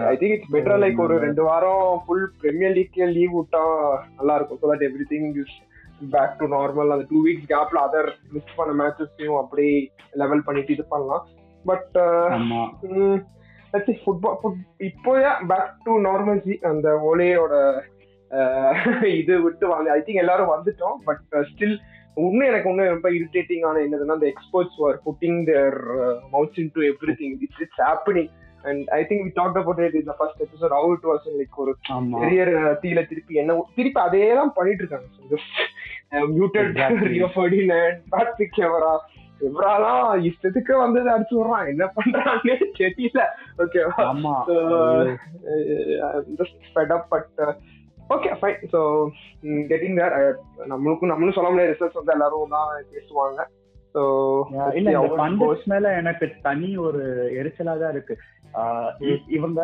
I 0.06 0.14
think 0.16 0.34
it's 0.34 0.52
better 0.56 0.82
like 0.82 1.00
ஒரு 1.04 1.16
ரெண்டு 1.24 1.44
வாரம் 1.44 1.86
ஃபுல் 2.04 2.26
பிரீமியர் 2.42 2.76
லீக்கே 2.76 3.08
லீவ் 3.12 3.32
விட்டா 3.36 3.62
நல்லா 4.18 4.36
இருக்கும் 4.38 4.60
so 4.60 4.68
that 4.72 4.86
everything 5.12 5.30
is 5.44 5.54
back 6.12 6.36
to 6.40 6.48
normal 6.52 6.92
அந்த 6.94 7.06
டூ 7.10 7.20
வீக்ஸ் 7.26 7.48
கேப்ல 7.52 7.80
அதர் 7.86 8.10
மிஸ் 8.34 8.56
பண்ண 8.58 8.74
மேட்சஸையும் 8.80 9.40
அப்படியே 9.42 9.76
லெவல் 10.22 10.46
பண்ணிட்டு 10.46 10.74
இது 10.74 10.86
பண்ணலாம். 10.90 11.24
பட் 11.66 11.96
ஃபுட்பால் 13.98 14.56
இப்போயா 14.88 15.32
பேக் 15.50 15.74
டு 15.84 15.94
நார்மல்சி 16.08 16.56
அந்த 16.70 16.88
ஓலேயோட 17.10 17.54
இது 19.18 19.34
விட்டு 19.42 19.66
வாங்க 19.70 19.88
ஐ 19.92 20.00
திங்க் 20.00 20.22
எல்லாரும் 20.22 20.50
வந்துட்டோம் 20.52 20.96
பட் 21.04 21.20
ஸ்டில் 21.50 21.76
இன்னும் 22.16 22.48
எனக்கு 22.48 22.70
இன்னும் 22.70 22.90
ரொம்ப 22.94 23.08
இரிட்டேட்டிங் 23.16 23.64
ஆன 23.68 23.82
என்னதுன்னா 23.84 24.16
அந்த 24.16 24.28
experts 24.30 24.78
are 24.86 24.96
putting 25.04 25.38
their 25.44 25.76
mouths 26.32 26.58
in 26.62 26.72
to 26.74 26.82
everything 27.20 27.34
it's 27.44 27.62
it's 27.64 27.82
happening 27.82 28.30
and 28.64 28.90
I 28.90 29.00
think 29.02 29.22
we 29.26 29.32
talk 29.36 29.58
about 29.62 29.82
it 29.86 29.96
in 30.00 30.10
first 30.18 30.42
episode 30.46 30.74
how 30.78 30.90
it 30.96 31.06
was 31.10 31.28
like 31.34 31.60
ஒரு 31.64 31.74
ஆமா. 31.96 32.16
கரியர் 32.22 32.52
தீல 32.82 33.02
திருப்பி 33.10 33.40
என்ன 33.42 33.58
திருப்பி 33.76 34.00
அதே 34.00 34.24
தான் 34.40 34.52
பண்ணிட்டு 34.56 34.82
இருக்காங்க. 34.84 35.08
மியூட்டட். 36.32 36.72
ரியோ 37.12 37.28
பேட்ரிக் 38.12 38.60
எவரா 38.66 38.92
எவராலாம் 39.48 40.04
இஷ்டத்துக்கு 40.28 40.74
வந்தது 40.82 41.08
அடிச்சு 41.14 41.34
விடுறான். 41.38 41.68
என்ன 41.72 41.84
பண்றான்னு 41.96 42.54
தெரியல. 42.80 43.22
ஓகேவா 43.62 44.04
okay 48.14 48.30
fine 48.40 48.60
so 48.72 48.80
getting 49.70 49.96
there 50.00 50.16
நம்மளுக்கும் 50.72 51.10
நம்மளும் 51.12 51.36
சொல்ல 51.38 51.48
முடியாது 51.50 51.72
ரிசல்ட்ஸ் 51.72 51.98
வந்து 52.00 52.14
எல்லாரும் 52.16 52.54
தான் 52.56 52.70
பேசுவாங்க. 52.94 53.40
ஸோ 53.94 54.02
இல்ல 54.78 54.90
பண்டஸ் 55.20 55.66
மேல 55.72 55.92
எனக்கு 56.00 56.26
தனி 56.46 56.70
ஒரு 56.86 57.02
எரிச்சலா 57.40 57.74
தான் 57.82 57.94
இருக்கு. 57.94 58.16
இவங்க 59.36 59.60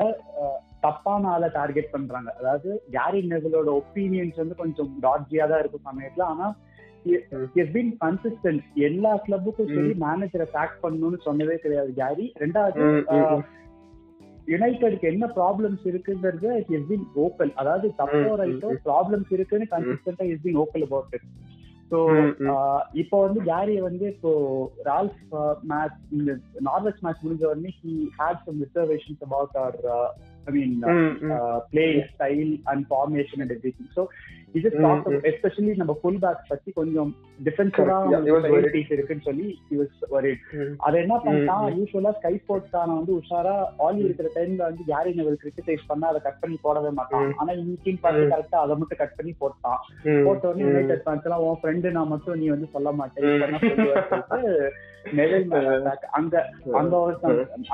தப்பான 0.85 1.29
ஆளை 1.33 1.49
டார்கெட் 1.57 1.93
பண்றாங்க. 1.95 2.31
அதாவது 2.41 2.71
கேரி 2.97 3.21
நெவலோட 3.33 3.71
ஒப்பீனியன்ஸ் 3.81 4.41
வந்து 4.43 4.55
கொஞ்சம் 4.63 4.91
டாட்ஜியா 5.07 5.45
தான் 5.49 5.63
இருக்கும் 5.63 5.89
சமயத்துல. 5.91 6.27
ஆனா 6.33 6.47
கன்சிஸ்டன்ட் 8.01 8.65
எல்லா 8.89 9.13
கிளப்புக்கும் 9.25 9.71
சரி 9.73 9.95
மேனேஜரை 10.03 10.47
பேக் 10.53 10.83
பண்ணணும்னு 10.83 11.19
சொன்னதே 11.25 11.57
கிடையாது 11.57 11.93
கேரி 11.95 12.27
ரெண்டாவது 12.37 12.81
யுனைடெட்க்கு 14.49 15.07
என்ன 15.11 15.27
ப்ராப்ளம்ஸ் 15.37 15.85
இருக்குன்றது 15.85 16.49
இஸ் 16.71 16.87
பீன் 16.89 17.07
ஓப்பன் 17.17 17.53
அதாவது 17.55 17.89
தப்போ 17.99 18.33
ரைட்டோ. 18.41 18.69
ப்ராப்ளம்ஸ் 18.87 19.31
இருக்குன்னு 19.33 19.67
கன்சிஸ்டன்டா 19.73 20.25
is 20.33 20.43
been 20.43 20.57
open 20.57 20.83
about 20.83 21.15
it 21.15 21.27
so. 21.91 21.99
இப்போ 22.95 23.17
வந்து 23.23 23.41
கேரிய 23.43 23.81
வந்து 23.83 24.07
இப்போ 24.09 24.31
ரால்ஃப் 24.85 25.23
மேட்ச் 25.65 25.99
இந்த 26.11 26.33
நார்வெஸ் 26.61 27.03
மேட்ச் 27.03 27.25
முடிஞ்ச 27.25 27.45
உடனே 27.51 27.73
he 27.81 27.95
had 28.19 28.43
some 28.47 28.61
reservations 28.63 29.23
about 29.23 29.57
our 29.57 29.79
I 30.47 30.53
mean 30.53 30.77
playing 31.73 32.07
style 32.13 32.53
and 32.71 32.85
formation 32.91 33.43
and 33.45 33.67
so 33.97 34.05
இது 34.55 34.69
ம், 34.79 34.87
ம். 35.09 35.21
எஸ்பெஷலி 35.29 35.75
நம்ம 35.77 35.93
ஃபுல் 36.01 36.19
பேக் 36.23 36.41
பத்தி 36.49 36.71
கொஞ்சம் 36.73 37.11
டிஃபென்சிவா 37.47 37.95
worried. 38.47 38.75
இருக்குன்னு 38.95 39.27
சொல்லி 39.29 39.47
he 39.69 39.77
was 39.79 39.93
worried. 40.11 40.41
அதை 40.87 40.97
என்ன 41.05 41.15
பண்ணிட்டான்? 41.23 41.65
யூஸ்வலா 41.79 42.13
ஸ்கை 42.19 42.35
ஸ்போர்ட்ஸ் 42.37 42.75
கான 42.75 42.97
வந்து 42.99 43.13
உஷாரா 43.21 43.55
ஆலி 43.87 44.01
இருக்கிற 44.07 44.29
டைம்ல 44.37 44.63
வந்து 44.69 44.85
கேரி 44.91 45.13
நெவல் 45.19 45.41
கிரிட்டிசைஸ் 45.43 45.89
பண்ணா 45.89 46.11
அதை 46.13 46.21
கட் 46.27 46.41
பண்ணி 46.43 46.59
போடவே 46.63 46.93
மாட்டான். 46.99 47.27
ம். 47.27 47.35
ஆனா 47.41 47.53
இன்னைக்கு 47.63 47.97
பார்த்து. 48.03 48.31
கரெக்டா 48.35 48.61
அதை 48.65 48.77
மட்டும் 48.77 49.03
கட் 49.03 49.17
பண்ணி 49.17 49.35
போட்டான். 49.41 49.81
போட்ட 50.27 50.45
உடனே 50.51 50.67
யுனைடெட் 50.69 51.05
ஃபேன்ஸ் 51.07 51.29
எல்லாம் 51.29 51.45
உன் 51.47 51.61
ஃப்ரெண்டு 51.63 51.97
நான் 51.97 52.13
மட்டும் 52.15 52.41
நீ 52.43 52.49
வந்து 52.51 52.69
சொல்ல 52.73 52.93
மாட்டேன். 52.93 53.29
நெவல். 55.13 55.45
அங்க 56.19 56.35
அங்க 56.79 56.97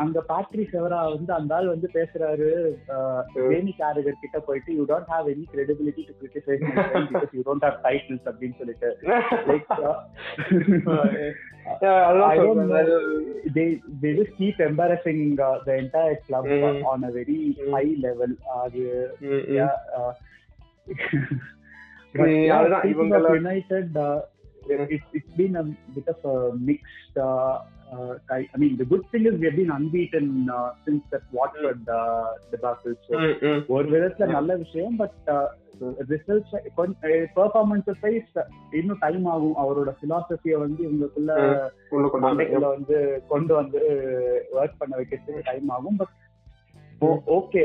அங்க 0.02 0.18
பேட்ரி 0.30 0.64
செவரா 0.70 1.00
வந்து 1.10 1.32
அந்த 1.34 1.52
ஆள் 1.54 1.72
வந்து 1.72 1.88
பேசுறாரு. 1.94 2.46
வேணி 3.50 3.72
கேரகர் 3.80 4.22
கிட்ட 4.24 4.38
போயிட்டு 4.48 4.70
you 4.78 4.84
don't 4.90 5.10
have 5.14 5.28
any 5.34 5.44
credibility 5.54 6.04
to 6.08 6.14
criticise 6.20 6.62
because 7.12 7.34
you 7.38 7.42
don't 7.48 7.66
have 7.66 7.78
titles 7.86 8.28
அப்படின்னு 8.30 8.58
சொல்லிட்டு 8.62 8.90
like 9.50 9.70
they 13.54 13.66
they 14.02 14.10
just 14.14 14.32
keep 14.38 14.58
embarrassing 14.60 15.20
uh, 15.40 15.58
the 15.66 15.74
entire 15.74 16.16
club 16.26 16.44
Mm. 16.48 16.84
on 16.84 17.04
a 17.04 17.12
very 17.12 17.40
Mm. 17.56 17.70
high 17.74 17.90
level. 17.98 18.30
ம், 19.22 19.32
ம். 19.32 19.44
yeah, 19.56 19.72
uh, 19.98 20.12
நீ 22.20 22.34
அதுதான் 22.56 22.82
speaking 22.84 23.12
of 23.18 23.26
United, 23.42 23.88
uh, 24.06 24.18
Mm. 24.68 24.86
it's 24.94 25.08
it's 25.12 25.34
been 25.36 25.54
a 25.56 25.66
bit 25.96 26.08
of 26.08 26.22
a 26.26 26.36
mixed. 26.68 27.18
Uh, 27.18 27.28
uh, 27.28 27.54
I, 28.28 28.46
I 28.54 28.58
mean, 28.58 28.76
the 28.76 28.84
good 28.84 29.04
thing 29.10 29.26
is 29.26 29.34
we 29.34 29.46
have 29.46 29.56
been 29.56 29.70
unbeaten 29.70 30.26
uh, 30.50 30.70
since 30.84 31.02
that 31.10 31.22
Watford 31.32 31.88
uh, 31.90 32.26
debacle. 32.50 32.94
So 33.06 33.18
ம், 33.18 33.36
ம். 33.42 33.62
ஒரு 33.68 33.88
விதத்துல 33.90 34.26
Mm. 34.26 34.32
நல்ல 34.32 34.56
விஷயம் 34.56 34.96
but 34.96 35.30
results 36.08 36.54
performance 37.36 37.90
wise 38.00 38.32
இன்னும் 38.70 39.00
time 39.00 39.24
ஆகும் 39.24 39.56
அவரோட 39.56 39.90
பிலாசபிய 40.00 40.54
வந்து 40.58 40.80
இவங்களுக்குள்ள 40.86 41.32
வந்து. 42.68 42.98
கொண்டு 43.28 43.54
வந்து 43.54 43.82
ஒர்க் 44.52 44.78
பண்ண 44.78 44.96
வைக்கிறதுக்கு 44.96 45.44
டைம் 45.44 45.68
ஆகும் 45.68 45.96
but 45.96 46.14
okay 47.30 47.62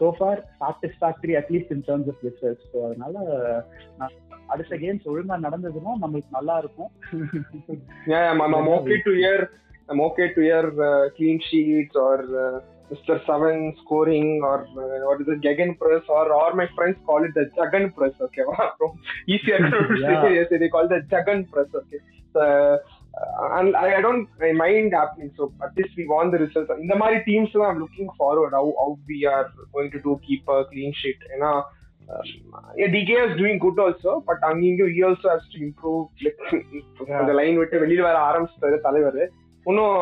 so 0.00 0.10
far 0.18 0.40
satisfactory 0.60 1.34
at least 1.40 1.72
in 1.76 1.84
terms 1.86 2.10
of 2.12 2.22
results 2.24 2.66
so 2.72 2.78
அதனால 2.88 3.14
நான் 3.98 4.16
அடுத்த 4.52 4.74
கேம்ஸ் 4.82 5.06
ஒழுங்கா 5.12 5.36
நடந்ததுன்னா 5.46 5.92
நம்மளுக்கு 6.04 6.38
நல்லா 6.38 6.56
இருக்கும் 6.64 6.90
Yeah, 8.12 8.22
yeah, 8.24 8.30
I'm, 8.32 8.40
I'm 8.58 8.68
okay 8.78 8.98
to 9.06 9.12
hear. 9.22 9.38
I'm 9.90 10.00
okay 10.08 10.34
to 10.34 10.40
hear 10.40 10.64
uh, 10.88 11.10
clean 11.16 11.40
sheets 11.48 11.94
or 11.94 12.16
uh, 12.44 12.60
Mr. 12.92 13.14
Seven 13.26 13.74
scoring 13.80 14.28
or 14.42 14.58
uh, 14.82 15.06
what 15.08 15.20
is 15.22 15.28
it, 15.28 15.40
Gegen 15.40 15.76
press 15.80 16.04
or 16.08 16.24
or 16.32 16.54
my 16.54 16.68
friends 16.76 16.98
call 17.08 17.24
it 17.24 17.34
the 17.34 17.44
Jagan 17.56 17.94
press. 17.96 18.12
Okay, 18.26 18.44
wow, 18.50 18.72
easier 19.26 19.58
to 19.58 19.78
Yeah. 20.00 20.22
say. 20.22 20.34
Yes, 20.36 20.48
they 20.62 20.68
call 20.68 20.86
it 20.86 20.92
the 20.94 21.00
Jagan 21.12 21.50
press. 21.50 21.70
Okay, 21.80 22.00
so, 22.32 22.40
uh, 22.40 23.58
and 23.58 23.76
I, 23.76 23.98
I 23.98 24.00
don't 24.00 24.28
I 24.40 24.52
mind 24.52 24.92
happening. 25.00 25.32
So 25.36 25.52
at 25.62 25.76
least 25.76 25.94
we 25.96 26.06
won 26.06 26.30
the 26.30 26.38
results. 26.38 26.70
DK 32.94 33.10
is 33.26 33.36
doing 33.36 33.58
good 33.58 33.78
also, 33.78 34.22
but 34.26 34.38
அங்கேயும் 34.42 35.14
has 35.24 35.42
to 35.52 35.58
improve. 35.60 36.04
Like, 36.24 36.42
அந்த 37.20 37.32
line 37.32 37.58
விட்டு 37.58 37.80
வெளியில 37.80 38.00
வர 38.00 38.18
ஆரம்பிச்சிட்டாரு 38.28 38.80
தலைவர். 38.80 39.20
இன்னும் 39.66 39.94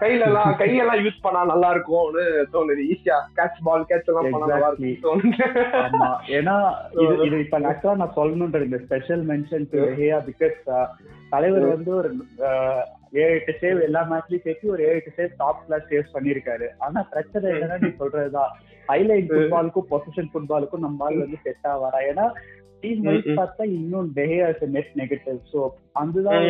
கையில 0.00 0.24
எல்லாம் 0.24 0.54
கையெல்லாம் 0.58 1.02
யூஸ் 1.04 1.22
பண்ணா 1.22 1.44
நல்லா 1.44 1.70
இருக்கும்னு 1.70 2.24
தோணுது. 2.52 2.82
ஈஸியா 2.92 3.16
கேட்ச் 3.36 3.60
பால் 3.62 3.86
கேட்ச் 3.88 4.04
எல்லாம் 4.04 4.30
பண்ணா 4.30 4.46
நல்லா 4.46 4.68
Exactly. 4.68 4.88
இருக்கும் 4.88 5.22
தோணுது. 5.22 5.46
ஆமா. 5.84 6.08
ஏன்னா 6.38 6.56
இது 6.92 7.14
இது 7.26 7.38
இப்ப 7.38 7.58
ஆக்சுவலா 7.60 7.96
நான் 7.96 8.16
சொல்லணுன்ற 8.16 8.64
இந்த 8.64 8.78
ஸ்பெஷல் 8.78 9.26
மென்ஷன் 9.26 9.66
டு 9.70 9.78
ஹேயா 10.00 10.18
பிகாஸ் 10.30 10.58
தலைவர் 11.28 11.66
வந்து 11.66 11.94
ஒரு 11.94 12.10
ஏழு 13.14 13.34
எட்டு 13.38 13.52
சேவ் 13.60 13.78
எல்லா 13.86 14.00
மேட்ச்லயும் 14.10 14.44
சேர்த்து 14.46 14.72
ஒரு 14.74 14.82
ஏழு 14.88 14.98
எட்டு 15.00 15.12
சேவ் 15.18 15.32
டாப் 15.42 15.62
கிளாஸ் 15.66 15.88
சேவ் 15.92 16.14
பண்ணிருக்காரு 16.14 16.68
ஆனா 16.84 17.00
பிரச்சனை 17.12 17.52
என்னன்னா 17.52 17.76
நீ 17.84 17.90
சொல்றதுதான் 18.00 18.52
ஹைலைட் 18.88 19.30
ஃபுட்பாலுக்கும் 19.30 19.88
பொசிஷன் 19.92 20.30
ஃபுட்பாலுக்கும் 20.32 20.84
நம்ம 20.86 21.04
ஆள் 21.06 21.22
வந்து 21.22 21.38
செட் 21.46 21.68
ஆவாரா? 21.72 22.00
ஏன்னா 22.10 22.26
டீம் 22.82 23.04
வைஸ். 23.06 23.28
பார்த்தா 23.38 23.64
இன்னும் 23.76 24.08
டெஹே 24.16 24.38
நெட் 24.74 24.94
நெகட்டிவ் 25.00 25.38
ஸோ 25.52 25.60
அதுதான் 26.00 26.46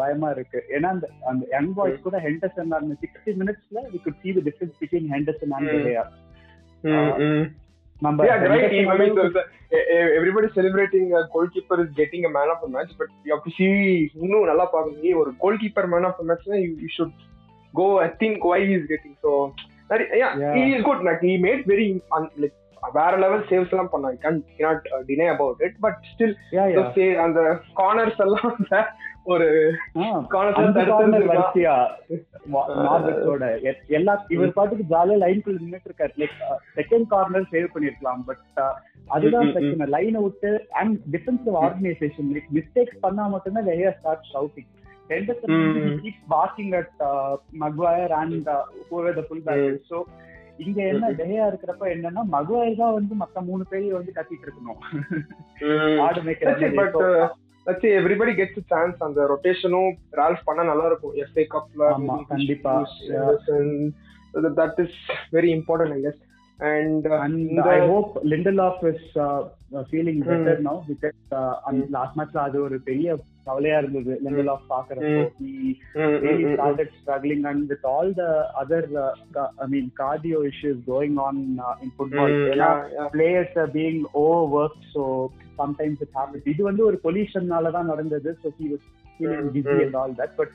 பயமா 0.00 0.28
இருக்கு. 0.36 0.60
ஏன்னா 0.76 0.88
அந்த 0.94 1.06
அந்த 1.30 1.42
யங் 1.54 1.72
பாய்ஸ் 1.78 2.04
கூட 2.06 2.18
ஹெண்டர்சன் 2.26 2.78
அந்த 2.80 2.96
சிக்ஸ்டி 3.02 3.34
மினிட்ஸ்ல 3.42 3.82
we 3.92 4.00
could 4.06 4.20
see 4.22 4.34
the 4.38 4.44
difference 4.48 4.76
between 4.84 5.06
Henderson 5.14 5.54
and. 5.58 5.72
De Gea 5.74 6.04
நம்ம 8.04 8.24
Yeah, 8.28 8.40
right. 8.52 8.72
E- 9.76 9.86
e- 9.94 10.10
everybody 10.18 10.48
celebrating 10.56 11.06
a 11.20 11.22
goalkeeper 11.34 11.76
is 11.84 11.88
getting 12.00 12.22
a 12.28 12.32
man 12.36 12.48
of 12.54 12.58
the 12.64 12.68
match, 12.74 12.90
but 12.98 13.08
you 13.26 13.32
have 13.34 13.44
to 13.46 13.52
see 13.58 13.70
இன்னும் 14.24 14.48
நல்லா 14.50 14.66
பார்க்கணும் 14.74 15.00
நீ 15.04 15.12
ஒரு 15.22 15.30
goalkeeper 15.44 15.84
man 15.94 16.04
of 16.08 16.14
the 16.20 16.26
match 16.30 16.44
you, 16.64 16.72
you 16.84 16.90
should 16.96 17.14
go 17.74 17.86
and 18.02 18.12
think 18.22 18.44
why 18.50 18.58
he 18.68 18.74
is 18.80 18.84
getting 18.92 19.14
so 19.24 19.30
that- 19.90 20.06
yeah, 20.22 20.32
Yeah. 20.42 20.54
he 20.58 20.62
is 20.76 20.82
good 20.88 21.00
like 21.08 21.22
he 21.30 21.34
made 21.48 21.62
very 21.72 21.88
un, 22.18 22.26
like 22.44 22.56
வேற 22.94 23.12
level 23.22 23.44
saves 23.50 23.72
எல்லாம் 23.74 23.90
பண்ணான் 23.92 24.12
I 24.14 24.18
can 24.24 24.36
not 24.66 24.84
deny 25.06 25.26
about 25.34 25.60
it 25.66 25.78
but 25.84 26.00
still 26.10 26.34
அந்த 27.24 27.40
corners 27.80 28.20
எல்லாம் 28.26 28.52
ஒரு 29.26 29.46
எல்லா 33.88 34.12
இவர் 34.28 34.52
பாட்டுக்கு 34.52 34.84
ஜாலியா 34.90 35.16
லைன்குள்ள 35.22 35.58
நின்னுட்டு 35.62 35.88
இருக்காரு. 35.90 36.12
லைக் 36.18 36.36
செகண்ட் 36.76 37.06
கார்னர் 37.06 37.48
சேவ் 37.52 37.68
பண்ணிருக்கலாம் 37.74 38.22
பட் 38.26 38.42
அதுதான் 39.08 39.50
பிரச்சனை 39.52 39.86
லைனை 39.86 40.22
விட்டு 40.22 40.50
and 40.72 40.96
defensive 41.10 41.56
organisation 41.64 42.30
like 42.34 42.50
mistakes 42.50 43.00
பண்ணா 43.00 43.26
மட்டும்தான் 43.26 43.68
வெரியா 43.68 43.92
start 43.98 44.30
shouting 44.34 44.72
barking 46.28 46.70
at 46.74 46.88
Maguire 47.58 48.12
and 48.12 48.48
back 49.44 49.58
ம். 49.58 49.66
is. 49.68 49.82
So 49.88 49.98
இங்க 50.58 50.78
என்ன 50.82 51.10
டெஹியா 51.10 51.44
இருக்கிறப்ப 51.48 51.84
என்னன்னா 51.94 52.22
மகுவாயர் 52.32 52.76
தான் 52.76 52.94
வந்து 52.94 53.14
மத்த 53.14 53.42
மூணு 53.44 53.64
பேரையும் 53.68 53.98
வந்து 53.98 54.12
கத்திட்டு 54.14 54.46
இருக்கணும். 54.46 54.80
ஆடு 56.00 56.20
மேய்க்கிற 56.22 56.52
Uh, 57.66 57.72
let's 57.72 57.82
say 57.82 57.92
everybody 57.94 58.34
gets 58.34 58.56
a 58.56 58.62
chance 58.62 58.96
அந்த 58.98 59.26
ரொட்டேஷனும் 59.26 59.90
ரால்ஃப் 60.12 60.44
பண்ணா 60.44 60.62
நல்லா 60.62 60.86
இருக்கும் 60.86 61.14
எஃப்ஏ 61.14 61.46
கப்ல 61.46 61.88
கண்டிப்பா. 62.28 62.74
That 64.56 64.80
is 64.80 64.98
very 65.32 65.50
important 65.56 65.94
I 65.96 66.00
guess 66.00 66.20
and 66.58 67.06
And 67.06 67.60
I 67.60 67.86
hope 67.86 68.24
Lindelof 68.24 68.84
is 68.84 69.16
uh, 69.16 69.40
uh, 69.76 69.84
feeling 69.84 70.20
better 70.20 70.58
now 70.60 70.84
because 70.88 71.18
uh, 71.32 71.54
அந்த 71.68 71.86
last 71.90 72.16
matchல 72.16 72.40
அது 72.40 72.62
ஒரு 72.62 72.80
பெரிய 72.80 73.18
கவலையா 73.48 73.76
இருந்தது 73.82 74.12
லெவல் 74.26 74.50
ஆஃப் 74.54 74.64
பாக்குறப்போ 74.72 75.22
ம். 75.22 75.30
he 75.40 75.52
ம், 75.96 76.02
ம், 76.04 76.18
really 76.24 76.44
ம், 76.44 76.50
ம். 76.50 76.56
started 76.56 76.88
struggling 77.00 77.42
and 77.50 77.62
with 77.72 77.84
all 77.92 78.08
the 78.20 78.30
other 78.62 78.82
uh, 79.04 79.12
ca- 79.34 79.52
I 79.64 79.68
mean 79.74 79.86
cardio 80.00 80.40
issues 80.50 80.78
going 80.92 81.16
on 81.26 81.36
uh, 81.66 81.74
in 81.84 81.90
football 81.98 82.32
ம், 82.36 82.46
ஏன்னா 82.52 82.70
players 83.16 83.52
are 83.64 83.70
being 83.80 84.00
overworked 84.22 84.84
so 84.94 85.04
sometimes 85.60 85.98
it 86.06 86.12
happens 86.20 86.46
இது 86.54 86.62
வந்து 86.70 86.84
ஒரு 86.90 86.98
பொல்யூஷன்னால 87.06 87.72
தான் 87.76 87.90
நடந்தது 87.92 88.32
so 88.42 88.50
he 88.58 88.68
was 88.74 88.82
feeling 89.18 89.44
ம், 89.44 89.52
dizzy 89.56 89.76
ம். 89.76 89.84
and 89.86 89.96
all 90.02 90.12
that 90.20 90.32
but 90.40 90.50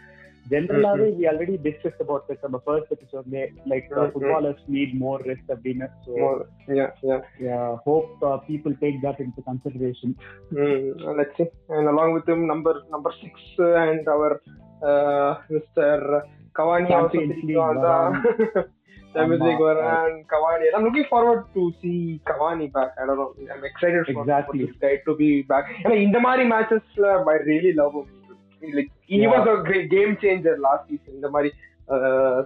ஜென்ரலாவே 0.53 1.07
we 1.19 1.24
already 1.31 1.55
discussed 1.67 2.01
about 2.05 2.24
this 2.29 2.39
நம்ம 2.45 2.57
first 2.69 2.89
episode 2.95 3.27
like 3.71 3.88
uh, 3.91 4.00
ம், 4.00 4.05
ம். 4.05 4.12
footballers 4.15 4.60
need 4.75 4.91
more 5.05 5.19
rest 5.31 5.48
அப்படின்னு 5.55 5.88
so 6.05 6.12
More, 6.24 6.39
yeah, 6.79 6.91
yeah. 7.10 7.21
yeah, 7.48 7.65
hope 7.88 8.12
uh, 8.29 8.38
people 8.50 8.75
take 8.83 8.98
that 9.05 9.19
into 9.25 9.41
consideration 9.51 10.10
Mm, 10.57 10.83
let's 11.19 11.36
see. 11.39 11.50
And 11.77 11.88
along 11.93 12.12
with 12.17 12.27
him, 12.31 12.41
number 12.53 12.75
number 12.95 13.13
six 13.21 13.33
uh, 13.67 13.71
and 13.86 14.03
our 14.15 14.29
uh, 14.89 15.31
Mr. 15.55 15.88
Cavani 16.57 16.89
also 16.91 17.01
Champions 17.17 17.33
sitting 17.33 17.50
League 17.50 17.63
on 17.67 17.75
the 17.86 17.95
Champions 19.15 19.41
ஆமா. 19.43 19.48
League 19.50 19.63
Varane, 19.65 20.17
Cavani. 20.31 20.67
I'm 20.75 20.83
looking 20.88 21.07
forward 21.13 21.41
to 21.55 21.63
see 21.81 21.98
Cavani 22.29 22.67
back. 22.77 22.91
I 23.01 23.05
don't 23.07 23.19
know. 23.21 23.31
I'm 23.55 23.65
excited 23.69 24.03
for, 24.10 24.21
Exactly. 24.24 24.60
for 24.60 24.65
this 24.65 24.77
guy 24.83 24.93
to 25.07 25.13
be 25.24 25.29
back. 25.53 25.65
And 25.86 25.95
in 26.05 26.12
the 26.15 26.21
Mari 26.27 26.45
matches, 26.53 26.86
uh, 27.10 27.31
I 27.33 27.38
really 27.51 27.74
love 27.81 27.95
him. 28.00 28.07
Yeah. 28.62 29.39
was 29.39 29.48
a 29.48 29.63
great 29.63 29.89
game 29.89 30.18
changer 30.18 30.58
last 30.60 30.84
season. 30.89 31.13
இந்த 31.13 31.30
மாதிரி 31.30 31.51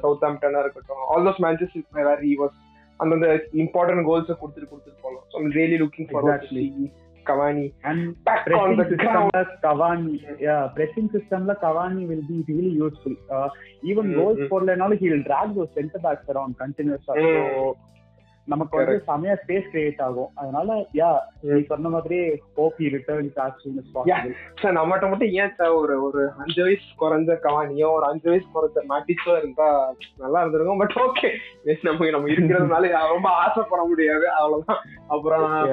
south 0.02 0.24
இருக்கட்டும் 0.60 1.04
all 1.08 1.26
those 1.28 1.42
matches 1.46 1.74
he 1.74 2.36
was 2.44 2.56
அந்தந்த 2.98 3.28
important 3.54 4.06
goals 4.06 4.32
கொடுத்துட்டு 4.42 4.70
கொடுத்துட்டு 4.72 5.02
போகலாம் 5.02 5.26
so 5.32 5.60
really 5.60 5.78
looking 5.84 6.08
pressing 10.76 11.08
systemல 11.14 11.54
Cavani 11.64 12.04
will 12.08 12.24
be 12.32 12.38
really 12.48 12.74
useful 12.86 13.16
uh, 13.30 13.50
even 13.84 14.06
Mm, 14.06 14.16
goals 14.16 14.38
mm. 14.38 14.48
போடலனாலும் 14.52 15.24
drag 15.30 15.56
those 15.56 15.72
center 15.74 16.00
backs 16.00 16.30
around 16.30 16.54
continuously 16.58 17.16
Mm. 17.16 17.50
so 17.56 17.78
நமக்கு 18.46 18.78
வந்து. 18.78 19.04
செமையா 19.08 19.36
ஸ்பேஸ் 19.48 19.66
கிரியேட் 19.74 20.02
ஆகும். 20.02 20.30
அதனால 20.36 20.86
யா 20.94 21.18
நீ 21.42 21.62
சொன்ன 21.62 21.90
மாதிரி 21.90 22.42
hope 22.56 22.74
returns 22.80 23.38
as 23.38 23.52
soon 23.64 23.78
as 23.78 23.86
possible. 23.94 24.32
Sir 24.62 24.74
நம்மகிட்ட 24.74 25.10
மட்டும் 25.10 25.28
ஏன் 25.28 25.54
சார் 25.56 25.70
ஒரு 25.70 26.04
ஒரு 26.04 26.30
அஞ்சு 26.38 26.64
வயசு 26.64 26.84
குறைஞ்ச 27.00 27.38
கவானியோ 27.44 27.92
ஒரு 27.92 28.06
அஞ்சு 28.06 28.30
வயசு 28.30 28.46
குறைஞ்ச 28.56 28.92
மேட்டிஸோ 28.92 29.38
இருந்தா 29.38 29.94
நல்லா 30.18 30.40
இருந்திருக்கும். 30.40 30.78
பட் 30.78 30.96
ஓகே 30.96 31.30
நம்ம 31.82 32.10
நம்ம 32.10 32.28
இருக்கிறதுனால 32.28 32.84
ரொம்ப 33.14 33.30
ஆசைப்பட 33.30 33.84
முடியாது. 33.84 34.32
அவ்வளவுதான். 34.32 34.82
அப்புறம் 35.08 35.66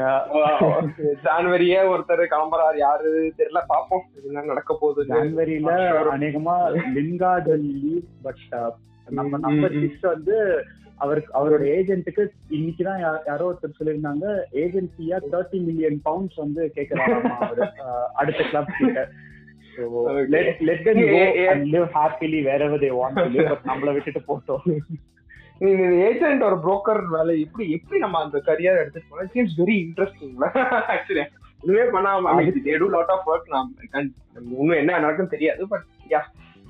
ஜான்வரியே 1.25 1.81
ஒருத்தர் 1.87 2.27
கிளம்புறாரு. 2.31 2.77
யாரு? 2.77 3.33
தெரியல. 3.39 3.61
பாப்போம் 3.69 4.25
என்ன 4.25 4.43
நடக்க 4.43 4.77
போகுது 4.81 5.15
ஜான்வரியில 5.15 5.71
அநேகமா 6.19 6.57
லின்கார்ட் 6.95 7.59
லீவ் 7.59 8.03
பட் 8.23 8.71
நம்ம 9.07 9.37
ம், 9.37 9.41
நம்பர் 9.41 9.73
ம், 9.73 9.77
ம். 9.77 9.81
சிக்ஸ் 9.81 10.01
வந்து 10.01 10.65
அவருக்கு 10.97 11.33
அவரோட 11.41 11.63
ஏஜென்ட்டுக்கு 11.73 12.23
இன்னைக்குதான் 12.51 13.01
யா- 13.01 13.23
யாரோ 13.27 13.45
ஒருத்தர் 13.51 13.79
சொல்லியிருந்தாங்க 13.79 14.25
ஏஜென்சியா 14.53 15.19
தேர்ட்டி 15.33 15.65
மில்லியன் 15.65 16.01
பவுண்ட்ஸ் 16.05 16.35
வந்து 16.37 16.73
அஹ், 16.75 18.07
அடுத்த 18.15 18.43
கிளப் 18.43 18.69
கிட்ட. 18.79 19.09
நம்மள 23.65 23.93
விட்டுட்டு 23.93 24.23
போட்டோம். 24.29 24.65
ஏஜென்ட் 26.05 26.43
ஒரு 26.43 26.57
புரோக்கர் 26.57 27.07
வேலை 27.09 27.41
எப்படி 27.41 27.71
எப்படி 27.71 28.01
நம்ம 28.01 28.19
அந்த 28.23 28.39
கரியர் 28.39 28.81
எடுத்துட்டு 28.81 29.09
போனோம் 29.11 29.31
சீம்ஸ் 29.35 29.59
வெரி 29.59 29.77
இன்ட்ரெஸ்டிங் 29.83 30.35
ஆக்சுவலி 30.89 31.25
ஒண்ணுமே 31.63 31.85
பண்ணாம 31.91 32.33
டு 32.79 32.89
லாட் 32.89 33.09
ஆஃப் 33.09 33.29
ஒர்க் 33.29 33.49
நான் 33.49 33.75
இன்னும் 34.37 34.69
என்ன 34.69 35.01
நடக்குன்னு 35.01 35.27
தெரியாது 35.27 35.69
பட் 35.69 35.85
யா 36.09 36.21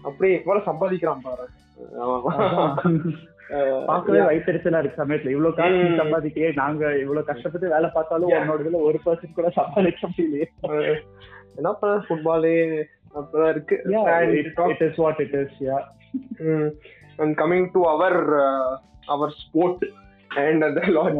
அப்படியே 0.02 0.38
எவ்வளவு 0.38 0.72
சம்பாதிக்கிறான் 0.72 1.20
பாரு. 1.22 1.48
பார்க்கவே 3.86 4.18
yeah. 4.18 4.26
வயிற்றுச்சலா 4.26 4.78
இருக்கு 4.78 5.04
சமயத்துல 5.04 5.28
இவ்வளவு 5.28 5.54
காசு 5.54 5.70
நீ 5.70 5.88
ம். 5.88 5.98
சம்பாதிக்கே 6.00 6.54
நாங்க 6.54 6.98
இவ்வளவு 6.98 7.26
கஷ்டப்பட்டு 7.26 7.68
வேலை 7.68 7.90
பார்த்தாலும். 7.94 8.28
உன்னோட 8.28 8.60
இதுல 8.62 8.80
ஒரு 8.80 9.00
பர்சன்ட் 9.06 9.34
கூட 9.34 9.50
சம்பாதிக்க 9.50 10.08
முடியலையே 10.08 10.48
என்ன 11.56 11.72
பண்ண 11.72 12.04
ஃபுட்பாலே 12.08 12.84
அப்படிதான் 13.14 13.48
இருக்கு 13.48 13.82
Yeah, 13.84 14.04
And 14.04 14.34
it, 14.34 14.46
talk- 14.56 14.70
it 14.70 14.82
is 14.82 14.98
what 14.98 15.20
it 15.20 15.34
is, 15.34 15.50
yeah. 15.60 15.82
Mm. 16.40 16.70
And 17.18 17.36
coming 17.38 17.72
to 17.72 17.84
our 17.84 18.40
uh, 18.40 18.76
our 19.08 19.30
sport, 19.30 19.82
and 20.36 20.64
uh, 20.64 20.68
a 20.68 20.90
lot 20.90 21.12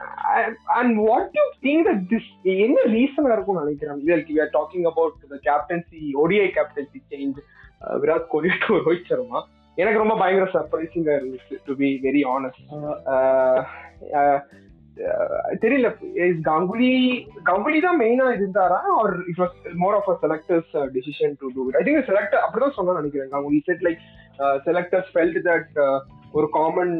Uh, 0.00 0.84
what 1.00 1.32
do 1.32 1.38
you 1.38 1.48
think 1.62 1.80
that 1.86 2.00
this 2.10 2.26
என்ன 2.58 2.84
ரீசனா 2.92 3.32
இருக்கும்னு 3.32 3.64
நினைக்கிறேன்? 3.64 3.98
We 4.28 4.40
are 4.40 4.50
talking 4.50 4.84
about 4.86 5.14
the 5.32 5.38
captaincy 5.48 6.02
ODI 6.16 6.48
captaincy 6.58 7.00
change 7.12 7.36
uh, 7.82 7.96
Virat 8.02 8.28
Kohli 8.32 8.50
to 8.64 8.78
Rohit 8.78 9.10
Sharma. 9.10 9.40
எனக்கு 9.78 10.02
ரொம்ப 10.02 10.14
பயங்கர 10.22 10.46
சர்ப்ரைசிங்கா 10.54 11.12
இருந்துச்சு 11.18 11.56
to 11.68 11.74
be 11.82 11.90
very 12.06 12.22
honest 12.34 12.64
Uh, 13.12 14.38
தெரியல 15.62 15.88
கங்குலி 16.46 16.90
கங்குலி 17.48 17.78
தான் 17.84 17.98
மெயினா 18.00 18.24
இருந்தாரா? 18.36 18.78
Or 18.96 19.14
it 19.30 19.40
was 19.42 19.54
more 19.82 19.96
of 19.98 20.08
a 20.12 20.16
selectors 20.24 20.72
decision 20.96 21.34
to 21.40 21.48
do 21.54 21.62
I 21.78 21.82
think 21.86 22.08
selector 22.10 22.42
அப்படிதான் 22.44 22.76
சொன்னா 22.78 22.98
நினைக்கிறேன் 22.98 23.30
Ganguly 23.34 23.60
said 23.68 23.84
like 23.86 24.02
selectors 24.66 25.10
felt 25.14 25.40
that 25.48 25.70
ஒரு 26.34 26.48
காமன் 26.58 26.94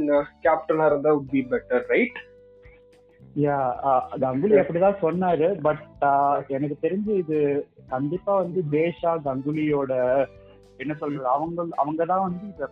கேப்டனா 0.47 0.87
இருந்தா 0.93 1.13
would 1.17 1.29
be 1.35 1.43
better 1.53 1.85
right 1.95 2.19
yeah, 3.37 3.65
uh, 3.83 4.03
Ganguly 4.21 4.55
அப்படிதான் 4.61 5.01
சொன்னாரு 5.03 5.61
பட் 5.61 5.83
எனக்கு 6.49 6.77
தெரிஞ்சு 6.83 7.13
இது 7.15 7.67
கண்டிப்பா 7.89 8.37
வந்து 8.37 8.63
தேஷா 8.71 9.13
கங்குலியோட 9.25 9.93
என்ன 10.77 10.95
சொல்றது 10.95 11.27
அவங்க 11.27 11.67
அவங்க 11.77 12.05
தான் 12.05 12.21
வந்து 12.21 12.47
இத 12.49 12.71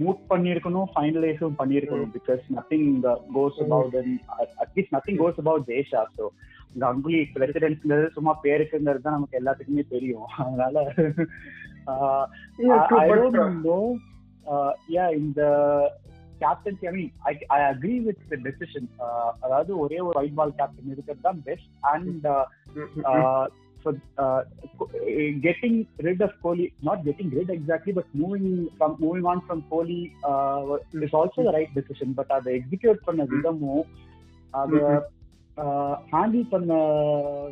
மூட் 0.00 0.22
பண்ணிருக்கணும் 0.28 0.88
ஃபைனலைஸும் 0.94 1.58
பண்ணிருக்கணும் 1.58 2.12
because 2.16 2.42
nothing 2.56 2.88
goes 3.34 3.60
about 3.64 3.96
at least 4.64 4.94
nothing 4.96 5.20
goes 5.22 5.38
about 5.38 5.68
தேஷா. 5.68 6.02
So 6.16 6.26
Ganguly 6.78 7.20
பிரசிடென்ட்ங்கிறது 7.34 8.08
சும்மா 8.08 8.38
பேருக்குங்கிறது 8.42 9.00
தான் 9.00 9.12
நமக்கு 9.12 9.40
எல்லாத்துக்குமே 9.40 9.86
தெரியும். 9.88 10.26
அதனால 10.36 10.84
uh, 11.86 12.26
I, 12.58 12.88
I 12.98 13.08
don't 13.08 13.62
know. 13.62 13.98
Uh, 16.40 16.90
mean, 16.90 17.12
I, 17.24 17.38
I 17.50 17.70
agree 17.70 18.00
with 18.00 18.18
the 18.28 18.36
decision. 18.36 18.88
Uh, 19.00 19.30
அதாவது 19.40 19.78
ஒரே 19.78 19.98
ஒரு 20.00 20.16
ஒயிட் 20.20 20.34
பால் 20.34 20.54
கேப்டன் 20.54 20.90
இருக்கிறது 20.90 21.20
தான் 21.20 21.40
best 21.42 21.70
and 21.92 22.26
uh, 22.26 22.44
uh, 23.04 23.46
rid 25.98 26.20
of 26.20 26.32
Kohli, 26.42 26.72
not 26.82 27.04
getting 27.04 27.30
rid 27.30 27.50
exactly, 27.50 27.92
but 27.92 28.06
moving 28.14 28.68
from 28.78 28.96
moving 28.98 29.24
on 29.24 29.40
from 29.46 29.62
Kohli 29.70 30.00
uh, 30.24 30.78
is 31.06 31.12
also 31.12 31.42
the 31.42 31.52
right 31.52 31.74
decision. 31.74 32.12
But 32.12 32.28
அதை 32.28 32.54
execute 32.60 33.02
பண்ண 33.04 33.24
விதமும் 33.24 33.86
அதை 34.52 34.80
handle 36.12 36.48
பண்ண 36.48 36.72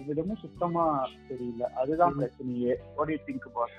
விதமும் 0.08 0.42
சுத்தமா 0.42 0.86
தெரியல 1.28 1.70
அதுதான் 1.74 2.18
பிரச்சனையே 2.18 2.74
வாட் 2.96 3.12
யூ 3.14 3.20
திங்க் 3.28 3.46
அபவுட் 3.50 3.76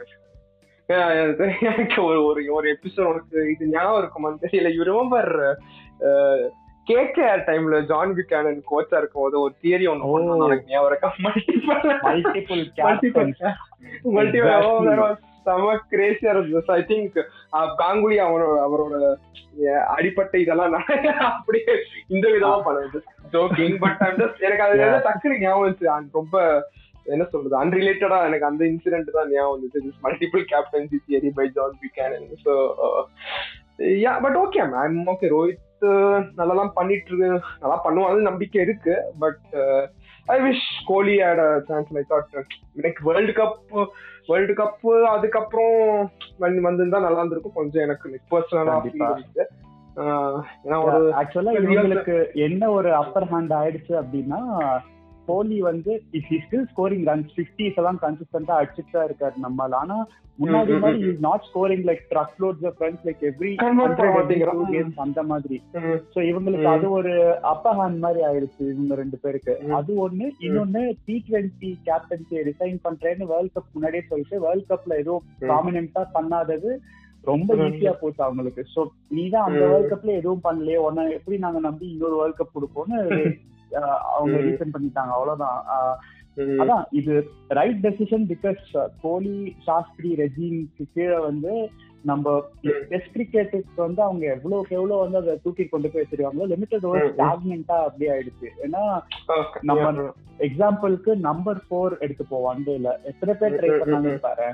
எனக்கு 0.88 2.04
ஒரு 2.04 2.26
ஒரு 2.26 2.42
ஒரு 2.50 2.78
எபிசோட் 2.78 3.06
உனக்கு 3.06 3.52
இது 3.52 3.68
ஞாபகம் 3.70 4.04
இருக்குமான்னு 4.04 4.44
தெரியல. 4.46 4.74
யூ 4.74 4.84
ரிமெம்பர் 4.84 5.32
கேகேஆர் 6.88 7.44
டைம்ல 7.46 7.86
ஜான் 7.86 8.14
பிகானன் 8.16 8.64
கோச்சா 8.72 8.98
இருக்கும் 8.98 9.24
போது 9.24 9.40
ஒரு 9.40 9.54
தியரி 9.62 9.86
ஒன்று. 9.90 10.10
பண்ணாங்க 10.12 10.46
எனக்கு 10.46 10.66
ஞாபகம் 10.68 10.92
இருக்கா? 10.92 11.10
Multiple 11.24 12.66
multiple 12.84 13.42
multiple. 14.18 15.16
செம 15.44 15.74
கிரேசியா 15.92 16.30
இருந்துச்சு 16.36 16.72
ஐ 16.72 16.82
திங்க் 16.82 17.18
காங்குலி 17.82 18.16
அவரோட 18.26 18.54
அவரோட 18.68 19.76
அடிப்பட்ட 19.96 20.38
இதெல்லாம் 20.38 20.72
நான் 20.72 21.18
அப்படியே 21.18 21.74
இந்த 22.08 22.30
விதமா 22.30 22.62
பண்ணுது 22.68 23.00
ஜோக்கிங் 23.32 23.76
பட் 23.80 24.02
எனக்கு 24.40 24.64
அது. 24.64 25.10
டக்குனு 25.10 25.40
ஞாபகம் 25.40 25.78
and 25.98 26.10
ரொம்ப 26.12 26.64
என்ன 27.14 27.24
சொல்றது 27.32 27.56
அன்ரிலேட்டடா 27.62 28.20
எனக்கு 28.28 28.50
அந்த 28.50 28.64
இன்சிடென்ட் 28.72 29.18
தான் 29.18 29.32
ஞாபகம் 29.34 29.56
வந்துச்சு. 29.56 29.92
Multiple 30.06 30.44
captaincy 30.54 31.00
theory 31.08 31.32
by 31.40 31.48
John 31.58 31.78
Buchanan 31.84 32.28
so 32.46 32.54
yeah 34.06 34.14
but 34.26 34.38
okay 34.44 34.64
ma'am 34.74 34.98
okay 35.14 35.30
Rohit 35.36 35.62
நல்லா 36.40 36.64
பண்ணிட்டு 36.78 37.10
இருக்கு 37.12 37.30
நல்லா 37.64 37.78
பண்ணுவாங்க 37.86 38.28
நம்பிக்கை 38.30 38.60
இருக்கு. 38.66 38.96
But 39.24 39.44
I 40.28 40.38
wish 40.46 40.68
Kohli 40.92 41.16
had 41.28 41.42
chance 41.70 42.00
I 42.02 42.06
thought 42.14 42.40
like 42.86 43.02
World 43.08 43.36
Cup 43.40 43.76
World 44.30 44.54
Cup 44.62 44.88
அதுக்கப்புறம் 45.16 45.78
வந்து 46.44 46.68
வந்திருந்தா 46.68 47.06
நல்லா 47.08 47.22
இருந்திருக்கும். 47.22 47.60
கொஞ்சம் 47.60 47.86
எனக்கு 47.88 48.22
பர்சனலா 48.34 48.78
கண்டிப்பா. 48.78 49.12
ஏன்னா 50.66 50.78
ஒரு 50.88 51.02
ஆக்சுவலா. 51.20 51.52
இவங்களுக்கு 51.66 52.16
என்ன 52.48 52.72
ஒரு 52.78 52.90
அப்பர் 53.02 53.30
ஹேண்ட் 53.34 53.54
ஆயிடுச்சு 53.60 53.94
அப்படின்னா 54.02 54.40
கோலி 55.28 55.58
வந்து 55.64 55.92
is 56.14 56.30
he 56.30 56.38
still 56.44 56.68
scoring 56.72 57.08
runs 57.10 57.34
fifties 57.36 57.80
எல்லாம் 57.82 58.00
கன்சிஸ்டன்டா 58.04 58.56
அடிச்சுட்டு 58.60 58.94
தான் 58.94 59.08
இருக்காரு 59.08 59.44
நம்மால 59.46 59.80
ஆனா 59.80 59.98
முன்னாடி 60.40 60.74
மாதிரி 60.80 61.00
is 61.10 61.22
not 61.26 61.46
scoring 61.50 61.84
like 61.88 62.02
truckloads 62.44 62.66
of 62.70 62.82
runs 62.84 63.04
like 63.06 63.22
every. 63.30 63.52
Games 64.72 64.98
அந்த 65.04 65.22
மாதிரி 65.30 65.58
சோ 66.14 66.20
இவங்களுக்கு. 66.30 66.68
அது 66.74 66.88
ஒரு 66.98 67.14
அப்பர் 67.52 67.78
ஹேண்ட் 67.80 68.00
மாதிரி 68.00 68.22
ஆயிடுச்சு 68.28 68.64
இவங்க 68.72 68.96
ரெண்டு 69.02 69.18
பேருக்கு. 69.24 69.54
அது 69.78 69.94
ஒண்ணு 70.06 70.28
இன்னொன்னு 70.46 70.84
டி 71.06 71.16
டுவெண்ட்டி 71.28 71.72
கேப்டன்சி 71.88 72.44
ரிசைன் 72.50 72.80
பண்றேன்னு 72.86 73.30
வேர்ல்ட் 73.32 73.56
கப் 73.56 73.74
முன்னாடியே 73.74 74.06
சொல்லிட்டு 74.10 74.44
வேர்ல்ட் 74.46 74.70
கப்ல 74.70 75.00
ம். 75.06 75.26
ப்ராமினென்ட்டா 75.44 76.04
பண்ணாதது 76.16 76.72
ரொம்ப. 77.24 77.52
ஈஸியா 77.68 77.94
போச்சு 78.02 78.22
அவங்களுக்கு 78.24 78.64
சோ 78.74 78.82
நீ 79.12 79.24
தான் 79.30 79.48
அந்த. 79.48 79.64
வேர்ல்ட் 79.66 79.92
கப்ல 79.94 80.20
எதுவும் 80.20 80.44
பண்ணலையே 80.44 80.80
உன்னை 80.86 81.06
எப்படி 81.18 81.38
நாங்க 81.46 81.62
நம்பி 81.64 81.88
இன்னொரு 81.94 82.18
வேர்ல்ட் 82.20 82.40
கப் 82.42 82.56
கொடுப்போம்னு 82.56 83.00
அவங்க. 84.12 84.36
ரீசன் 84.42 84.76
பண்ணிட்டாங்க 84.76 85.14
அவ்வளவுதான். 85.14 85.60
அதான் 86.60 86.86
இது 86.92 87.14
right 87.52 87.82
decision 87.84 88.26
because 88.30 88.64
Kohli 89.02 89.36
Shastri 89.66 90.10
ரெஜிம்க்கு 90.18 90.86
கீழே 90.94 91.18
வந்து 91.22 91.52
நம்ம 92.04 92.32
டெஸ்ட் 92.90 93.14
கிரிக்கெட்டுக்கு 93.14 93.80
வந்து 93.82 94.02
அவங்க 94.04 94.26
எவ்வளவுக்கு 94.34 94.76
எவ்வளவு 94.76 95.04
வந்து 95.04 95.18
அதை 95.22 95.34
தூக்கி 95.44 95.64
கொண்டு 95.66 95.90
போய் 95.90 96.04
வச்சிருக்காங்களோ 96.04 96.48
லிமிடெட் 96.52 96.86
ஓவர். 96.86 97.08
ஸ்டாக்மெண்டா 97.14 97.78
அப்படியே 97.86 98.12
ஆயிடுச்சு 98.12 98.50
ஏன்னா. 98.66 98.84
நம்ம-. 99.64 100.06
எக்ஸாம்பிளுக்கு 100.40 101.12
நம்பர் 101.22 101.60
ஃபோர் 101.66 101.94
எடுத்துப்போம் 102.02 102.46
ஒன் 102.48 102.64
டேல 102.66 102.90
எத்தனை 103.04 103.34
பேர் 103.36 103.56
ட்ரை 103.56 103.70
ம், 103.70 103.76
ம், 103.76 103.82
பண்ணாங்க 103.84 104.12
ம். 104.12 104.22
பாரு 104.22 104.48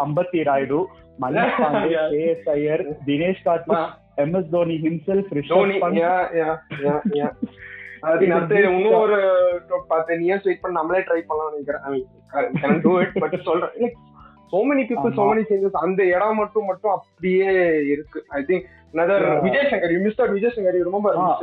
Ambati 0.00 0.40
Rayudu 0.48 0.80
Pandey 1.18 1.44
Yeah. 1.90 2.06
K S 2.12 2.46
Iyer 2.52 2.82
Dinesh 3.06 3.42
Karthik 3.44 3.82
M 4.16 4.34
S 4.34 4.50
Dhoni 4.50 4.74
himself 4.74 5.30
Dhoni 5.48 5.76
Rishabh 5.78 5.98
yeah, 6.02 6.56
yeah, 6.82 7.00
yeah. 7.20 7.32
அது 8.00 8.32
அடுத்து 8.34 8.60
இன்னும் 8.62 8.92
ஒரு 8.92 9.16
டென் 10.06 10.24
இயர்ஸ் 10.26 10.44
வெயிட் 10.44 10.60
பண்ணி 10.60 10.78
நம்மளே 10.78 11.00
ட்ரை 11.00 11.20
பண்ணலாம் 11.20 11.54
நினைக்கிறேன். 11.54 12.06
கேன் 12.62 12.80
டூ 12.80 13.00
இட் 13.00 13.18
பட் 13.20 13.42
சொல்றேன். 13.42 13.74
Like 13.80 13.96
so 14.52 14.60
many 14.68 14.84
people 14.90 15.16
so. 15.18 15.24
Many 15.30 15.42
changes 15.50 15.80
அந்த 15.80 16.04
இடம் 16.04 16.36
மட்டும் 16.36 16.64
மட்டும் 16.64 16.90
அப்படியே 16.90 17.50
இருக்கு. 17.86 18.24
I 18.28 18.42
think 18.42 18.66
another 18.94 19.18
Yeah. 19.22 19.42
Vijay 19.42 19.92
you 19.92 20.00
mister 20.00 20.32
Vijay 20.32 20.78
you 20.78 20.82
ரொம்ப 20.82 21.10
Ah, 21.14 21.34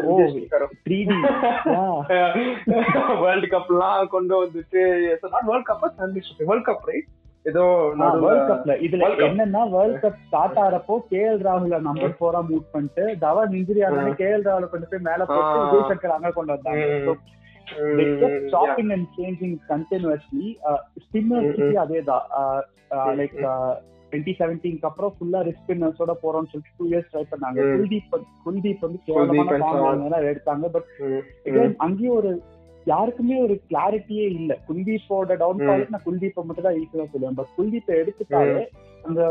oh. 1.76 1.96
வேர்ல்ட் 3.22 3.48
கப்லாம் 3.54 4.08
கொண்டு 4.08 4.46
வந்துட்டு 4.46 4.82
world 5.50 5.70
cup 5.70 5.86
championship 5.98 6.44
world 6.50 6.68
cup 6.68 6.90
right 6.90 7.08
ஏதோ 7.48 7.64
வேர்ல்ட் 8.22 8.50
கப்ல 8.50 8.74
இதுல. 8.86 9.04
என்னன்னா 9.28 9.70
வேர்ல்ட் 9.70 10.04
கப் 10.04 10.20
ஸ்டார்ட் 10.28 10.58
ஆறப்போ 10.58 10.96
கே 11.10 11.20
எல் 11.28 11.44
ராகுல 11.48 11.80
நம்பர் 11.82 12.20
போரா 12.20 12.40
மூவ் 12.50 12.64
பண்ணிட்டு 12.72 13.18
தவன் 13.20 13.52
இன்ஜுரி 13.52 13.82
ஆனாலே 13.88 14.14
கே 14.16 14.30
எல் 14.30 14.48
ராகுல 14.48 14.70
கொண்டு 14.70 14.88
போய் 14.88 15.00
மேல 15.00 15.26
போட்டு. 15.26 15.60
விஜய் 15.64 15.90
சங்கர் 15.92 16.16
அங்க 16.16 16.32
கொண்டு 16.32 16.54
வந்தாங்க. 16.54 16.86
spinners 21.06 21.48
Mm, 21.48 21.64
mm. 21.64 21.78
அதேதான் 21.84 22.26
uh, 22.40 22.60
uh, 22.92 23.06
Mm, 23.06 23.16
like 23.20 23.38
twenty 24.12 24.34
செவன்டீன்க்கு 24.40 24.88
அப்புறம் 24.90 25.14
ஃபுல்லா 25.16 25.40
ரிஸ்க் 25.48 25.64
ஸ்பின்னர்ஸோட 25.64 26.12
போறோம்னு 26.22 26.52
சொல்லிட்டு 26.52 26.78
டூ 26.78 26.86
இயர்ஸ் 26.88 27.10
ட்ரை 27.14 27.24
பண்ணாங்க. 27.32 27.58
குல்தீப் 27.74 28.14
குல்தீப் 28.46 28.80
வந்து 28.80 29.00
கேவலமான 29.06 30.20
எடுத்தாங்க. 30.30 30.68
பட் 30.68 30.88
அங்கேயும் 31.78 32.16
ஒரு 32.16 32.30
யாருக்குமே 32.88 33.36
ஒரு 33.44 33.56
கிளாரிட்டியே 33.70 34.26
இல்ல 34.32 34.52
குல்தீப்போட 34.68 35.36
டவுன். 35.42 35.62
ஃபாலுக்கு 35.64 35.94
நான் 35.96 36.06
குல்தீப்பை 36.06 36.44
மட்டும் 36.46 36.68
தான் 36.68 36.80
ஈஸியா 36.80 37.06
சொல்லுவேன் 37.12 37.38
பட் 37.40 37.54
குல்தீப்பை 37.58 37.94
எடுத்துட்டாலே 38.02 38.64
அந்த 39.06 39.22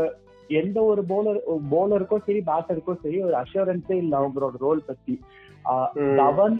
எந்த 0.59 0.77
ஒரு 0.89 1.01
போலர் 1.09 1.39
போலருக்கோ 1.71 2.17
சரி 2.25 2.41
பேட்டருக்கோ 2.49 2.93
சரி 3.01 3.17
ஒரு 3.23 3.35
அஷூரன்ஸே 3.39 3.97
இல்ல 4.03 4.13
அவங்களோட 4.19 4.55
ரோல் 4.61 4.81
பத்தி. 4.87 5.15
தவன் 6.19 6.57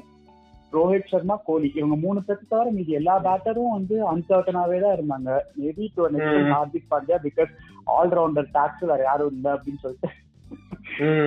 ரோஹித் 0.73 1.11
சர்மா 1.11 1.35
கோலி 1.45 1.67
இவங்க 1.75 1.95
மூணு 1.97 2.19
பேருக்கு 2.21 2.47
தவிர 2.47 2.71
மீதி 2.71 2.97
எல்லா 2.99 3.13
பேட்டரும் 3.25 3.75
வந்து 3.75 3.95
அன்சர்டனாவே 4.11 4.77
தான் 4.81 4.95
இருந்தாங்க 4.97 5.29
maybe 5.59 5.85
two. 5.93 6.01
Hardik 6.51 6.89
Pandya 6.91 7.19
because 7.25 7.51
allrounder 7.97 8.49
tax 8.57 8.83
வேற 8.91 9.01
யாரும் 9.03 9.35
இல்ல 9.35 9.47
அப்படின்னு 9.55 9.83
சொல்லிட்டு. 9.85 10.09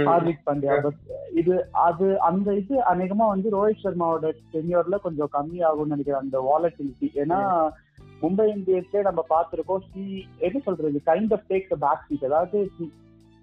ஹார்திக் 0.06 0.44
பாண்டியா. 0.46 0.76
பட் 0.80 1.00
இது 1.40 1.54
அது 1.84 2.06
அந்த 2.28 2.54
இது 2.54 2.76
அநேகமா 2.90 3.26
வந்து 3.28 3.48
ரோஹித் 3.50 3.84
சர்மாவோட 3.84 4.26
டென்யூர்ல 4.54 4.98
கொஞ்சம் 5.02 5.32
கம்மி 5.32 5.60
ஆகும்னு 5.68 5.94
நினைக்கிறேன் 5.94 6.22
அந்த 6.22 6.38
வாலட்டிலிட்டி 6.46 7.08
ஏன்னா 7.22 7.38
மும்பை 8.22 8.46
இந்தியன்ஸ்ல 8.54 9.02
நம்ம 9.06 9.20
பார்த்திருக்கோம் 9.30 9.84
ஹி 9.90 10.04
என்ன 10.40 10.58
சொல்றது 10.64 11.00
kind 11.06 11.32
of 11.32 11.46
take 11.50 11.70
back 11.82 12.04
seat 12.08 12.26
அதாவது 12.28 12.58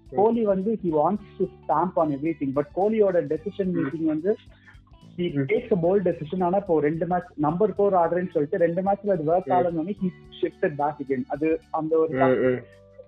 கோலி 0.06 0.42
வந்து 0.46 0.70
he 0.82 0.90
wants 0.94 1.32
to 1.38 1.46
stamp 1.56 1.98
on 2.00 2.14
everything 2.38 2.54
but 2.56 2.70
கோலியோட 2.76 3.22
decision 3.32 3.74
making 3.76 4.08
வந்து 4.08 4.32
he 5.14 5.26
Mm. 5.28 5.44
Takes 5.46 5.72
bold 5.82 6.04
decision 6.08 6.42
ஆனா 6.46 6.58
இப்போ 6.60 6.74
ரெண்டு 6.82 7.06
மேட்ச் 7.06 7.30
நம்பர் 7.44 7.72
ஃபோர் 7.76 7.94
ஆடுறேன்னு 8.00 8.32
சொல்லிட்டு 8.34 8.58
ரெண்டு 8.62 8.80
மேட்ச்ல 8.86 9.14
அது 9.14 9.24
ஒர்க் 9.28 9.48
Mm. 9.48 9.54
ஆகலன்னு 9.56 9.94
ஹி 10.00 10.08
ஷிஃப்டட் 10.40 10.76
பேக் 10.78 11.00
அகைன் 11.04 11.24
அது 11.34 11.48
அந்த 11.78 11.92
ஒரு 12.02 12.12
ம், 12.20 12.36
ம். 12.48 12.60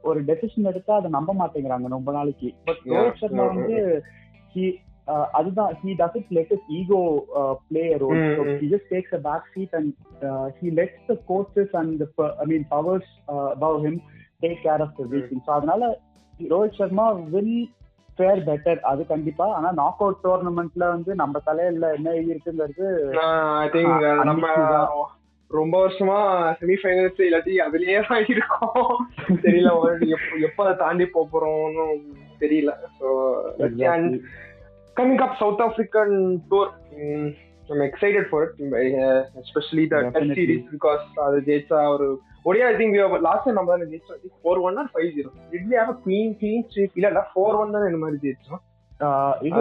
ஒரு 0.03 0.21
டெசிஷன் 0.21 0.65
எடுத்தா 0.65 0.95
அதை 0.95 1.11
நம்ப 1.11 1.35
மாட்டேங்கிறாங்க 1.35 1.89
ரொம்ப 1.89 2.13
நாளைக்கு 2.13 2.55
பட் 2.65 2.85
ரோஹித் 2.87 3.17
சர்மா 3.17 3.45
வந்து 3.45 3.77
uh, 5.09 5.27
அதுதான் 5.33 5.71
uh, 7.41 7.55
a 7.85 7.99
role 7.99 8.15
Mm, 8.15 8.37
so 8.37 8.43
mm. 8.45 8.61
he 8.61 8.69
just 8.69 8.85
takes 8.91 9.13
a 9.13 9.19
back 9.19 9.45
seat 9.55 9.69
and 9.73 9.93
uh, 10.23 10.51
he 10.61 10.71
lets 10.71 10.99
the 11.07 11.17
coaches 11.17 11.69
and 11.73 11.99
the 11.99 12.07
per- 12.07 12.37
I 12.43 12.45
mean 12.45 12.65
powers 12.65 13.03
uh, 13.29 13.49
above 13.57 13.85
him 13.85 13.97
take 14.43 14.63
care 14.63 14.81
of 14.83 14.91
everything 15.01 15.41
so 15.47 15.53
அதனால 15.53 15.83
Rohit 16.51 16.75
Sharma 16.75 17.11
will 17.11 17.69
fare 18.19 18.41
better 18.45 18.81
அது 18.81 19.07
கண்டிப்பா 19.07 19.47
ஆனா 19.53 19.73
knock 19.73 20.03
out 20.03 20.23
டோர்னமெண்ட்ல 20.25 20.89
வந்து 20.89 21.15
நம்ம 21.15 21.39
தலையில 21.39 21.93
என்ன 21.95 22.11
எழுதி 22.11 22.35
இருக்குங்கிறது 22.35 22.89
ரொம்ப 25.51 25.75
வருஷமா 25.85 26.19
செமிஃபைனல்ஸ் 26.61 27.21
இல்லாட்டி 27.27 27.55
அதுலயே 27.67 28.01
தான் 28.09 28.27
இருக்கோம் 28.33 28.91
தெரியல 29.47 29.71
எப்ப 30.17 30.39
எப்ப 30.49 30.65
அதை 30.65 30.75
தாண்டி 30.83 31.07
போறோம்னு 31.15 31.87
தெரியல. 32.43 32.73
So 32.99 33.07
and 33.95 34.15
coming 34.97 35.23
up 35.27 35.39
South 35.43 35.65
African 35.69 36.17
tour 36.53 36.73
I'm 37.73 37.83
excited 37.83 38.25
for 38.31 38.39
it, 38.45 38.55
uh, 39.01 39.19
especially 39.43 39.83
the 39.91 39.99
test 39.99 40.07
Definitely. 40.07 40.37
series 40.39 40.63
because 40.73 41.03
அது 41.25 41.37
ஜெயிச்சா 41.49 41.81
ஒரு 41.93 42.07
ஒடியா 42.49 42.65
ஐ 42.71 42.75
திங்க் 42.79 42.97
லாஸ்ட் 43.27 43.45
டைம் 43.45 43.59
நம்ம 43.59 43.71
தானே 43.73 43.87
ஜெயிச்சோம். 43.93 44.33
Four 44.41 44.61
one 44.69 44.79
or 44.83 44.89
five 44.95 45.11
zero 45.17 45.31
we 45.53 45.61
have 45.77 45.93
clean 46.07 46.33
clean 46.41 46.65
street 46.67 46.97
இல்ல 46.99 47.09
இல்ல 47.13 47.23
four 47.33 47.59
one 47.61 47.75
தான் 47.75 47.87
இந்த 47.91 48.01
மாதிரி 48.05 48.19
ஜெயிச்சோம். 48.25 48.63
இது. 49.49 49.61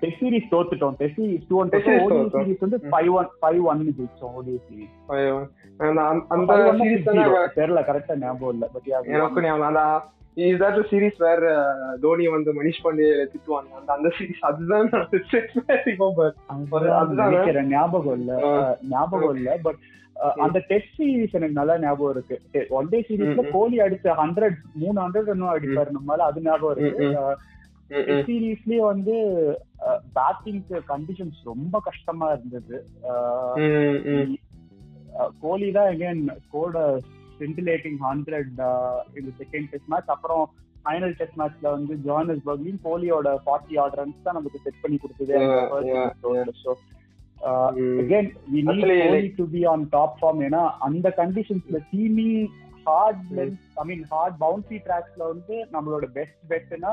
test 0.00 0.22
series 0.22 0.48
தோத்துட்டோம். 0.54 0.96
Test 1.00 1.20
series 1.20 1.44
two 1.50 1.58
one 1.60 1.70
Test 1.74 1.86
series 1.86 2.02
ODI 2.06 2.16
தோத்தோம். 2.16 2.42
Series 2.46 2.64
வந்து 2.64 2.78
ஃபைவ் 2.90 3.10
ஒன் 3.18 3.28
ஃபைவ் 3.42 3.62
ஒன் 3.70 3.80
ஜெயிச்சோம் 3.98 4.34
ஓடி 4.40 4.54
சீரிஸ் 4.66 4.96
அந்த 6.34 6.56
சீரீஸ் 6.80 7.06
தெரியல 7.60 7.80
கரெக்டா 7.90 8.16
ஞாபகம் 8.24 8.52
இல்ல 8.56 8.66
பட் 8.74 8.90
எனக்கு 8.90 9.46
ஞாபகம் 9.46 9.70
அந்த 9.70 9.84
is 10.44 10.60
that 10.62 10.78
series 10.90 11.18
where 11.24 11.44
Dhoni 12.04 12.24
வந்து 12.36 12.52
மனிஷ் 12.58 12.82
பாண்டே 12.84 13.08
திட்டுவாங்க. 13.32 13.70
அந்த 13.80 13.92
அந்த 13.96 14.08
சீரிஸ் 14.18 14.44
அதுதான் 14.50 14.88
நினைக்கிறேன் 17.30 17.68
ஞாபகம் 17.74 18.16
இல்ல. 18.20 18.32
ஞாபகம் 18.94 19.36
இல்ல 19.40 19.56
பட் 19.66 19.80
அந்த 20.44 20.58
டெஸ்ட் 20.70 20.94
சீரிஸ் 20.98 21.36
எனக்கு 21.38 21.58
நல்லா 21.60 21.76
ஞாபகம் 21.86 22.14
இருக்கு. 22.16 22.66
One 22.78 22.90
day 22.92 23.00
சீரிஸ்ல. 23.08 23.44
கோலி 23.56 23.78
அடிச்ச 23.86 24.16
ஹண்ட்ரட் 24.22 24.58
மூணு 24.82 24.96
ஹண்ட்ரட் 25.04 25.32
இன்னும் 25.34 25.54
அடிப்பாரு 25.54 25.96
நம்மளால 25.98 26.28
அது 26.30 26.46
ஞாபகம் 26.48 26.76
இருக்கு. 26.76 27.08
சீரீஸ்லயே 28.26 28.80
வந்து 28.92 29.16
பேட்டிங்க்கு 30.16 30.76
கண்டிஷன்ஸ் 30.92 31.40
ரொம்ப 31.52 31.80
கஷ்டமா 31.88 32.28
இருந்தது. 32.36 32.76
கோலி 35.42 35.68
தான் 35.76 35.90
அகைன் 35.92 36.22
ஸ்கோர்ட் 36.44 36.78
சென்டிலேட்டிங் 37.40 37.98
ஹண்ட்ரட் 38.06 38.52
இந்த 39.18 39.30
செகண்ட் 39.42 39.68
டெஸ்ட் 39.72 39.90
மேட்ச் 39.92 40.10
அப்புறம் 40.14 40.44
ஃபைனல் 40.84 41.14
டெஸ்ட் 41.18 41.38
மேட்ச்ல 41.40 41.68
வந்து 41.76 41.94
ஜோஹனஸ்பர்க்லயும் 42.06 42.82
கோலியோட 42.86 43.28
ஃபார்ட்டி 43.44 43.76
ஆட் 43.82 43.96
ரன்ஸ் 44.00 44.24
தான் 44.26 44.36
நமக்கு 44.38 44.64
செட் 44.64 44.82
பண்ணி 44.82 44.98
கொடுத்தது. 44.98 45.32
Yeah, 45.36 45.54
yeah, 45.90 46.50
so 46.62 46.72
again 48.02 48.28
we 48.52 48.60
need 48.60 48.74
Actually, 48.74 48.98
Kohli 49.06 49.30
to 49.38 49.46
be 49.54 49.62
on 49.72 49.84
top 49.96 50.16
form 50.20 50.40
ஏன்னா 50.48 50.62
அந்த 50.88 51.08
கண்டிஷன்ஸ்ல 51.20 51.80
டீமி 51.92 52.28
hard 52.86 53.24
length 53.38 53.60
I 53.82 53.84
mean 53.90 54.04
hard 54.12 54.38
bouncy 54.44 54.78
ட்ராக்ஸ்ல 54.86 55.22
வந்து 55.32 55.56
நம்மளோட 55.74 56.06
பெஸ்ட் 56.18 56.42
பெட்னா 56.52 56.92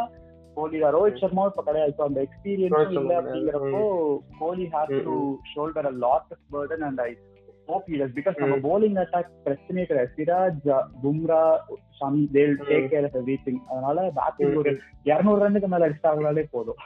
கோலி 0.57 0.77
தான். 0.79 0.93
ரோஹித் 0.95 1.21
சர்மா 1.21 1.43
இப்ப 1.47 1.63
கிடையாது. 1.63 1.93
So, 1.97 2.05
அந்த 2.05 2.19
எக்ஸ்பீரியன்ஸ் 2.25 2.93
இல்ல. 2.93 3.11
அப்படிங்கிறப்போ 3.19 3.81
கோலி 4.39 4.65
ம், 4.67 5.03
to 5.05 5.15
shoulder 5.51 5.87
a 5.87 5.95
lot 6.01 6.31
of 6.31 6.45
burden 6.53 6.85
and 6.87 7.01
I 7.01 7.11
hope 7.67 7.85
he 7.87 7.97
does. 7.97 8.11
Because 8.15 8.39
நம்ம 8.39 8.55
bowling 8.63 8.95
அட்டாக் 9.01 9.29
பிரச்சனையே 9.43 9.85
கிடையாது. 9.85 10.11
Siraj 10.15 10.65
Bumrah 11.03 11.43
Shami 11.99 12.23
they'll. 12.33 12.55
Take 12.69 12.89
care 12.93 13.07
of 13.09 13.17
everything 13.19 13.61
அதனால 13.71 13.97
பேட்டிங். 14.17 14.55
ஒரு 14.61 14.71
200 15.09 15.37
ரன்னுக்கு 15.43 15.69
மேல 15.73 15.87
அடிச்சாங்களாலே 15.87 16.43
போதும். 16.51 16.79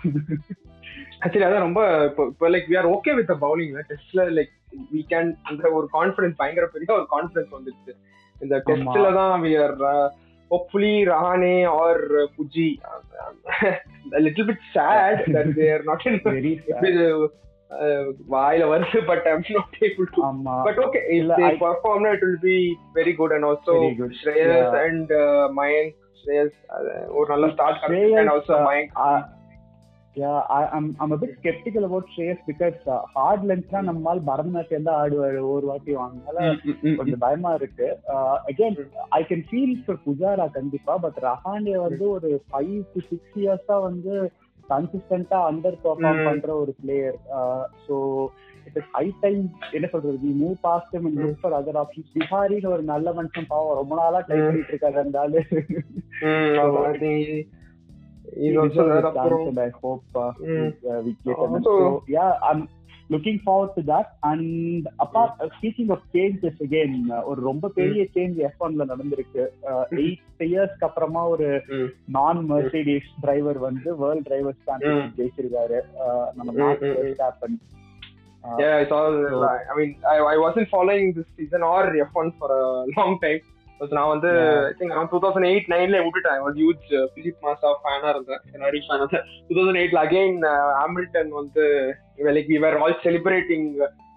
ஆக்சுவலி 1.21 1.45
அதான் 1.47 1.65
ரொம்ப 1.65 1.81
இப்போ 2.09 2.23
இப்போ 2.31 2.49
like 2.49 2.67
we 2.69 2.77
are 2.77 2.89
okay 2.91 3.13
with 3.19 3.33
பவுலிங்ல 3.41 3.81
டெஸ்ட்ல 3.89 4.25
லைக் 4.37 4.53
வி 4.91 5.01
கேன் 5.11 5.31
அந்த 5.49 5.71
ஒரு 5.77 5.87
கான்ஃபிடன்ஸ் 5.93 6.37
பயங்கர 6.37 6.67
பெரிய 6.73 6.91
ஒரு 6.97 7.07
கான்ஃபிடன்ஸ் 7.11 7.55
வந்துருச்சு 7.55 7.93
இந்த 8.35 8.55
டெஸ்ட்ல 8.67 9.09
தான் 9.19 9.35
we 9.43 9.51
are 9.59 9.75
hopefully 10.51 10.93
Rahane 11.09 11.55
or 11.77 12.01
Puji 12.35 12.67
little 14.19 14.47
bit 14.47 14.65
sad 14.75 15.21
that 15.35 15.51
they 15.57 15.67
are 15.71 15.85
not 15.85 16.05
in 16.07 16.19
very 16.29 16.53
எப்படி 16.67 16.91
இது 16.93 17.07
வாயில 18.33 18.63
வருது 18.71 18.99
but 19.07 19.27
I'm 19.29 19.45
not 19.51 19.77
able 19.81 20.07
to 20.15 20.21
ஆமா 20.27 20.55
பட் 20.67 20.79
ஓகே 20.83 20.99
இஃப் 21.07 21.15
இல்ல, 21.17 21.33
they 21.39 21.47
I- 21.47 21.59
perform 21.63 22.05
it 22.11 22.23
will 22.25 22.41
be 22.43 22.57
very 22.95 23.13
good 23.15 23.35
and 23.37 23.47
also 23.47 23.75
Very 23.77 23.95
good. 23.95 24.13
Shreyas 24.19 24.53
Yeah. 24.57 24.75
And 24.83 25.11
Mayank 25.57 25.93
Shreyas 26.21 26.55
ஒரு 27.15 27.27
நல்ல 27.33 27.47
start 27.55 27.81
Shreyas, 27.83 28.13
and 28.19 28.31
also 28.35 28.53
uh, 28.55 28.61
Mayank 28.69 28.93
uh, 29.05 29.17
yeah, 30.15 30.35
I, 30.49 30.61
I'm 30.67 30.85
I'm 31.01 31.11
a 31.11 31.17
bit 31.17 31.31
skeptical 31.39 31.83
about 31.83 32.05
Shreyas 32.11 32.39
because 32.47 32.77
uh, 32.87 33.01
hard 33.15 33.41
தான் 33.71 33.87
நம்மால் 33.89 34.21
பரதநாட்டியம் 34.29 34.87
தான் 34.87 34.99
ஆடுவாரு 35.01 35.39
ஒரு 35.53 35.65
வாட்டி 35.71 35.91
வாங்கினால 35.95 36.37
கொஞ்சம் 36.99 37.23
பயமா 37.25 37.51
இருக்கு. 37.59 37.87
Again 38.49 38.77
I 39.17 39.21
can 39.29 39.43
feel 39.49 39.75
for 39.83 39.99
Pujara 40.05 40.45
கண்டிப்பா 40.57 40.95
பட் 41.05 41.19
ரஹானே 41.27 41.75
வந்து 41.85 42.05
ஒரு 42.15 42.29
ஃபைவ் 42.49 42.77
டு 42.93 43.01
சிக்ஸ் 43.09 43.37
இயர்ஸா 43.43 43.77
வந்து 43.87 44.13
கன்சிஸ்டன்டா 44.69 45.39
அண்டர் 45.49 45.77
பெர்ஃபார்ம். 45.83 46.25
பண்ற 46.29 46.51
ஒரு 46.61 46.73
player 46.81 47.17
so 47.87 47.97
it 48.67 48.79
is 48.81 48.89
high 48.95 49.05
time 49.25 49.43
என்ன 49.77 49.89
சொல்றது 49.93 50.17
we 50.23 50.31
move 50.43 50.55
past 50.67 50.95
and 50.99 51.19
look 51.23 51.41
for 51.43 51.57
other 51.59 51.81
options 51.83 52.15
பிஹாரின்னு 52.17 52.73
ஒரு 52.75 52.85
நல்ல 52.93 53.13
மனுஷன் 53.19 53.51
பாவம் 53.53 53.79
ரொம்ப 53.81 53.95
நாளா 54.01 54.21
ட்ரை. 54.29 54.39
பண்ணிட்டு 54.47 54.73
இருக்காரு 54.73 55.03
அந்த 55.05 55.19
ஆளு. 55.25 55.41
இது 58.46 58.52
He 58.54 58.60
also 58.64 58.82
deserves 58.82 59.06
a 59.06 59.12
அப்புறம் 59.12 59.46
chance 59.46 59.48
and 59.52 59.62
I 59.66 59.72
hope 59.82 60.20
uh, 60.24 60.32
Mm. 60.50 60.68
uh, 60.90 61.00
we 61.06 61.12
get 61.24 61.38
him. 61.40 61.54
Also- 61.56 61.78
So 61.80 62.02
yeah, 62.16 62.30
I'm 62.48 62.60
looking 63.10 63.38
forward 63.46 63.70
to 63.76 63.82
that. 63.90 64.08
And 64.30 64.44
apart 65.04 65.32
uh, 65.44 65.48
speaking 65.56 65.88
of 65.94 66.00
changes 66.16 66.54
again, 66.66 66.92
uh, 67.14 67.22
ஒரு 67.30 67.40
ரொம்ப 67.40 67.70
பெரிய 67.78 68.02
change 68.16 68.36
F 68.48 68.62
ஒன்ல 68.66 68.84
நடந்திருக்கு 68.92 69.42
eight 70.02 70.44
இயர்ஸ்க்கு 70.50 70.86
அப்புறமா 70.90 71.22
ஒரு 71.34 71.48
Mm. 71.76 71.88
நான் 72.18 72.40
மெர்சிடிஸ் 72.52 73.10
டிரைவர் 73.24 73.58
வந்து 73.68 73.90
வேர்ல்ட் 74.04 74.26
டிரைவர்ஸ் 74.28 74.62
சாம்பியன்ஷிப் 74.68 75.18
ஜெயிச்சிருக்காரு 75.20 75.80
Uh, 76.06 76.24
நம்ம 76.38 76.50
Mm, 76.52 76.60
Max 76.62 76.86
mm, 76.86 76.92
mm. 76.92 77.00
Verstappen 77.00 77.58
Yeah, 78.60 78.74
I 78.74 78.84
saw. 78.90 78.98
So- 79.32 79.40
I 79.70 79.74
mean, 79.78 79.90
I, 80.12 80.18
I 80.30 80.36
wasn't 80.42 80.68
following 80.74 81.08
this 81.16 81.26
season 81.38 81.62
or 81.70 81.80
F1 82.04 82.28
for 82.38 82.48
a 82.58 82.62
long 82.98 83.12
time. 83.24 83.40
நான் 83.91 84.11
வந்து. 84.11 84.29
I 84.67 84.73
think 84.79 84.93
around 84.93 85.11
two 85.11 85.19
thousand 85.23 85.47
eight 85.49 85.69
நைன்ல 85.73 85.97
விட்டுட்டேன் 86.03 86.41
was 86.45 86.57
huge 86.61 86.85
Felipe 87.15 87.43
Massa 87.43 87.69
ஃபேனா 87.81 88.09
இருந்தேன் 88.09 88.41
Ferrari 88.49 88.79
fan 88.85 89.01
இருந்தேன் 89.01 89.25
two 89.47 89.55
thousand 89.57 89.81
எயிட்ல 89.81 90.03
again 90.05 90.37
Hamilton 90.79 91.31
வந்து 91.33 91.65
like 92.29 92.51
we 92.51 92.59
all 92.83 92.97
celebrating 93.05 93.67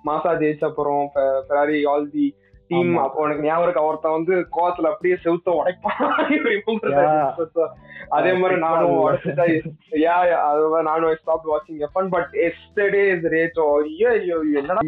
Massa 0.04 0.32
ஜெயிச்ச 0.42 0.64
அப்புறம் 0.64 1.02
ஃபெராரி 1.48 1.80
ஆல் 1.84 2.06
தி 2.12 2.26
டீம். 2.68 2.96
அப்போ 2.96 3.24
எனக்கு 3.24 3.42
ஞாபகம் 3.42 3.68
இருக்கு? 3.68 3.86
ஒருத்தன் 3.86 4.12
வந்து 4.12 4.34
கோவத்துல 4.34 4.68
அப்படியே 4.68 5.16
செவுத்த 5.24 5.44
உடைப்பான். 5.44 7.72
அதே 8.08 8.32
மாதிரி 8.32 8.60
நானும். 8.60 8.90
உடைச்சிட்டா 8.90 9.62
யா 9.90 10.04
அது 10.04 10.68
மாதிரி 10.68 10.82
நானும் 10.82 11.16
ஸ்டாப் 11.20 11.50
வாட்சிங் 11.50 11.68
F N 11.68 12.08
but 12.08 12.28
yesterday 12.32 13.16
is 13.16 13.24
race 13.24 13.82
ஐயோ 13.82 14.08
ஐயோ 14.08 14.42
என்னடா? 14.54 14.78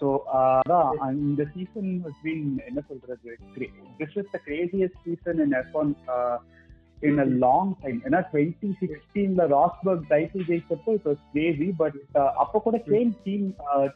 So 0.00 0.22
uh, 0.34 0.60
அதான் 0.68 1.12
இந்த 1.12 1.46
season 1.56 2.02
has 2.04 2.12
been 2.24 2.60
என்ன 2.66 2.80
சொல்றது 2.88 3.36
cra- 3.56 3.70
this 3.98 4.16
is 4.16 4.26
the 4.32 4.38
craziest 4.46 4.92
season 5.06 5.16
in 5.26 5.54
F1 7.02 7.08
in 7.08 7.18
a 7.18 7.24
long 7.44 7.76
time. 7.82 7.98
ஏன்னா 8.06 8.20
2016ல 8.32 9.46
ராஸ்பர்க் 9.56 10.04
டைட்டில் 10.12 10.46
ஜெயிச்சப்போ 10.50 10.94
it 10.94 11.04
was 11.04 11.18
crazy 11.32 11.68
but 11.80 11.94
uh, 12.20 12.30
அப்ப 12.42 12.60
கூட 12.60 12.82
சேம் 12.88 13.10
டீம் 13.22 13.54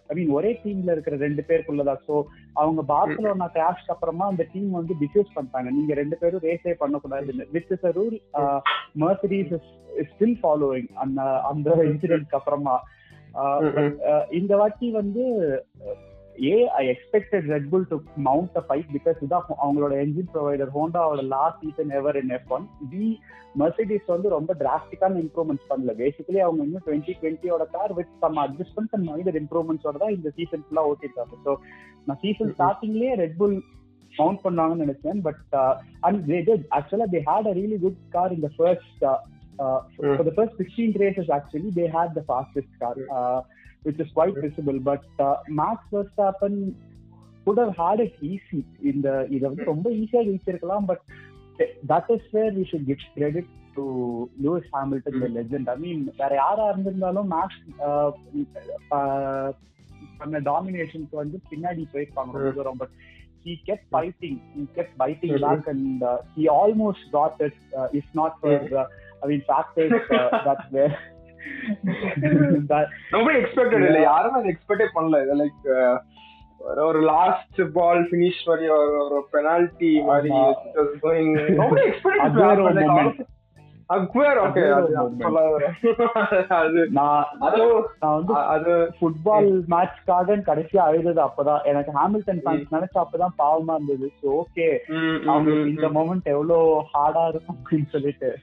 ஐ 0.08 0.14
மீன் 0.14 0.28
ஒரே 0.28 0.60
டீம்ல 0.64 0.90
இருக்கிற 0.92 1.16
ரெண்டு 1.16 1.44
பேருக்குள்ளதா. 1.48 1.96
ஸோ 2.06 2.14
அவங்க 2.52 2.82
பார்சலோனா 2.92 3.48
கிராஷ்க்கு 3.58 3.94
அப்புறமா 3.94 4.26
அந்த 4.26 4.46
டீம் 4.52 4.70
வந்து 4.70 4.94
டிஃப்யூஸ் 5.02 5.34
பண்ணிட்டாங்க. 5.36 5.70
நீங்க 5.70 5.94
ரெண்டு 5.94 6.16
பேரும் 6.16 6.44
ரேஸே 6.48 6.74
பண்ணக்கூடாதுன்னு. 6.82 7.46
Which 7.52 7.72
is 7.76 7.86
a 7.90 7.92
rule 8.00 8.20
Mercedes 9.04 9.52
is 9.52 10.12
still 10.14 10.38
following 10.42 10.90
அந்த 10.94 11.22
அந்த 11.52 11.70
இன்சிடென்ட்க்கு 11.92 12.40
அப்புறமா. 12.40 12.76
Uh, 13.34 13.90
uh, 14.10 14.24
இந்த 14.30 14.56
வாட்டி 14.56 14.90
வந்து 14.90 15.24
ஏ 16.42 16.54
I 16.78 16.82
expected 16.92 17.46
Red 17.52 17.68
Bull 17.72 17.86
to 17.90 17.96
mount 18.26 18.56
a 18.60 18.62
fight 18.68 18.90
because 18.96 19.18
இதான் 19.24 19.44
அவங்களோட 19.64 19.92
engine 20.04 20.30
provider 20.34 20.70
ஹோண்டாவோட 20.76 21.22
last 21.34 21.60
season 21.64 21.92
ever 21.98 22.18
in 22.22 22.32
F 22.36 22.50
one 22.56 22.64
B 22.92 23.04
Mercedes 23.62 24.08
வந்து 24.14 24.28
ரொம்ப 24.36 24.52
டிராஸ்டிக்கான 24.62 25.20
இம்ப்ரூவ்மெண்ட்ஸ் 25.24 25.68
பண்ணல. 25.70 25.92
பேசிக்கலி 26.02 26.40
அவங்க 26.46 26.60
இன்னும் 26.66 26.84
twenty 26.86 27.14
டுவெண்ட்டியோட 27.20 27.66
car 27.76 27.94
with 27.98 28.14
some 28.24 28.40
adjustments 28.44 28.96
and 28.98 29.08
minor 29.12 29.38
இம்ப்ரூவ்மெண்ட்ஸோட 29.42 29.96
தான் 30.04 30.16
இந்த 30.16 30.32
சீசன் 30.38 30.64
ஃபுல்லாக 30.66 30.90
ஓட்டிருக்காங்க. 30.92 31.36
ஸோ 31.46 31.54
நான் 32.06 32.20
சீசன் 32.24 32.52
ஸ்டார்டிங்லேயே 32.56 33.14
ரெட் 33.22 33.38
புல் 33.42 33.56
மவுண்ட் 34.14 34.42
பண்ணாங்கன்னு 34.46 34.84
நினைச்சேன். 34.86 35.22
பட் 35.28 35.54
அண்ட் 36.08 36.20
தே 36.32 36.40
டிட் 36.50 36.66
ஆக்சுவலா 36.78 37.08
they 37.14 37.22
had 37.30 37.50
a 37.52 37.54
really 37.60 37.78
good 37.86 38.02
car 38.16 38.34
in 38.38 38.44
the 38.48 38.52
first 38.58 39.06
for 39.98 40.24
the 40.28 40.32
first 40.36 40.54
16 40.62 40.94
races 41.02 41.26
actually 41.36 41.70
they 41.70 41.86
had 41.88 42.08
the 42.16 42.22
fastest 42.30 42.70
car. 42.80 42.94
Uh, 43.18 43.40
which 43.84 43.98
is 43.98 44.10
quite 44.18 44.36
visible 44.46 44.78
but 44.88 45.04
uh, 45.26 45.36
max 45.60 45.78
verstappen 45.94 46.54
could 47.46 47.58
have 47.62 47.74
had 47.76 47.98
it 48.06 48.14
easy 48.30 48.60
in 48.90 48.96
the 49.06 49.14
இதை 49.34 49.44
வந்து 49.50 49.66
ரொம்ப 49.72 49.88
ஈஸியா 50.02 50.22
ஜெயிச்சிருக்கலாம் 50.28 50.86
but 50.90 51.04
that 51.90 52.06
is 52.14 52.22
where 52.34 52.52
we 52.58 52.64
should 52.70 52.84
give 52.90 53.02
credit 53.16 53.46
to 53.76 53.84
Lewis 54.44 54.66
Hamilton 54.74 55.14
the 55.24 55.30
legend 55.38 55.66
I 55.74 55.78
mean 55.84 56.00
வேற 56.20 56.32
யாரா 56.42 56.64
இருந்திருந்தாலும் 56.72 57.30
maths 57.34 57.60
பண்ண 60.20 60.40
டாமினேஷனுக்கு 60.50 61.16
வந்து 61.22 61.38
பின்னாடி 61.50 61.84
போயிருப்பாங்க 61.94 62.36
ரொம்ப 62.38 62.52
தூரம் 62.58 62.80
but 62.82 62.94
he 63.46 63.54
kept 63.68 63.86
fighting 63.94 64.36
he 64.54 64.62
kept 64.76 64.92
biting 65.00 65.32
Mhm. 65.34 65.42
back 65.46 65.64
and 65.72 66.02
uh, 66.10 66.18
he 66.36 66.44
almost 66.60 67.02
got 67.16 67.34
it 67.46 67.56
uh, 67.78 67.88
if 68.00 68.06
not 68.20 68.32
for 68.42 68.54
uh, 68.82 68.86
I 69.22 69.28
mean 69.30 69.42
factors 69.50 69.92
uh, 70.18 70.30
that's 70.46 70.68
where 70.76 70.94
nobody 73.12 73.36
expected 73.36 73.84
இல்ல. 73.86 74.00
யாருமே 74.00 74.38
அதை 74.38 74.50
எக்ஸ்பெக்டே 74.50 74.86
பண்ணல. 74.94 75.22
இது 75.22 75.34
லைக் 75.42 75.98
ஒரு 76.86 77.00
லாஸ்ட் 77.00 77.60
பால் 77.72 78.08
ஃபினிஷ் 78.08 78.42
மாதிரி 78.44 78.68
ஒரு 78.68 79.26
penalty 79.30 80.00
மாதிரி 80.00 80.30
Aguero 83.88 84.42
அது 88.48 88.92
ஃபுட்பால் 89.00 89.48
மேட்ச்க்காக 89.70 90.36
கடைசியா 90.48 90.76
அழுதது 90.76 91.20
அப்பதான். 91.24 91.62
எனக்கு 91.64 91.92
ஹாமில்டன் 91.92 92.40
ஃபேன்ஸ் 92.44 92.72
நினைச்சா 92.72 93.04
அப்பதான் 93.04 93.36
பாவமா 93.38 93.74
இருந்தது. 93.74 94.12
ஓகே 94.32 94.68
இந்த. 95.66 95.88
மொமெண்ட் 95.88 96.24
எவ்வளவு 96.24 96.84
ஹார்டா 96.94 97.28
இருக்கும் 97.28 97.56
அப்படின்னு 97.56 97.88
சொல்லிட்டு. 97.88 98.38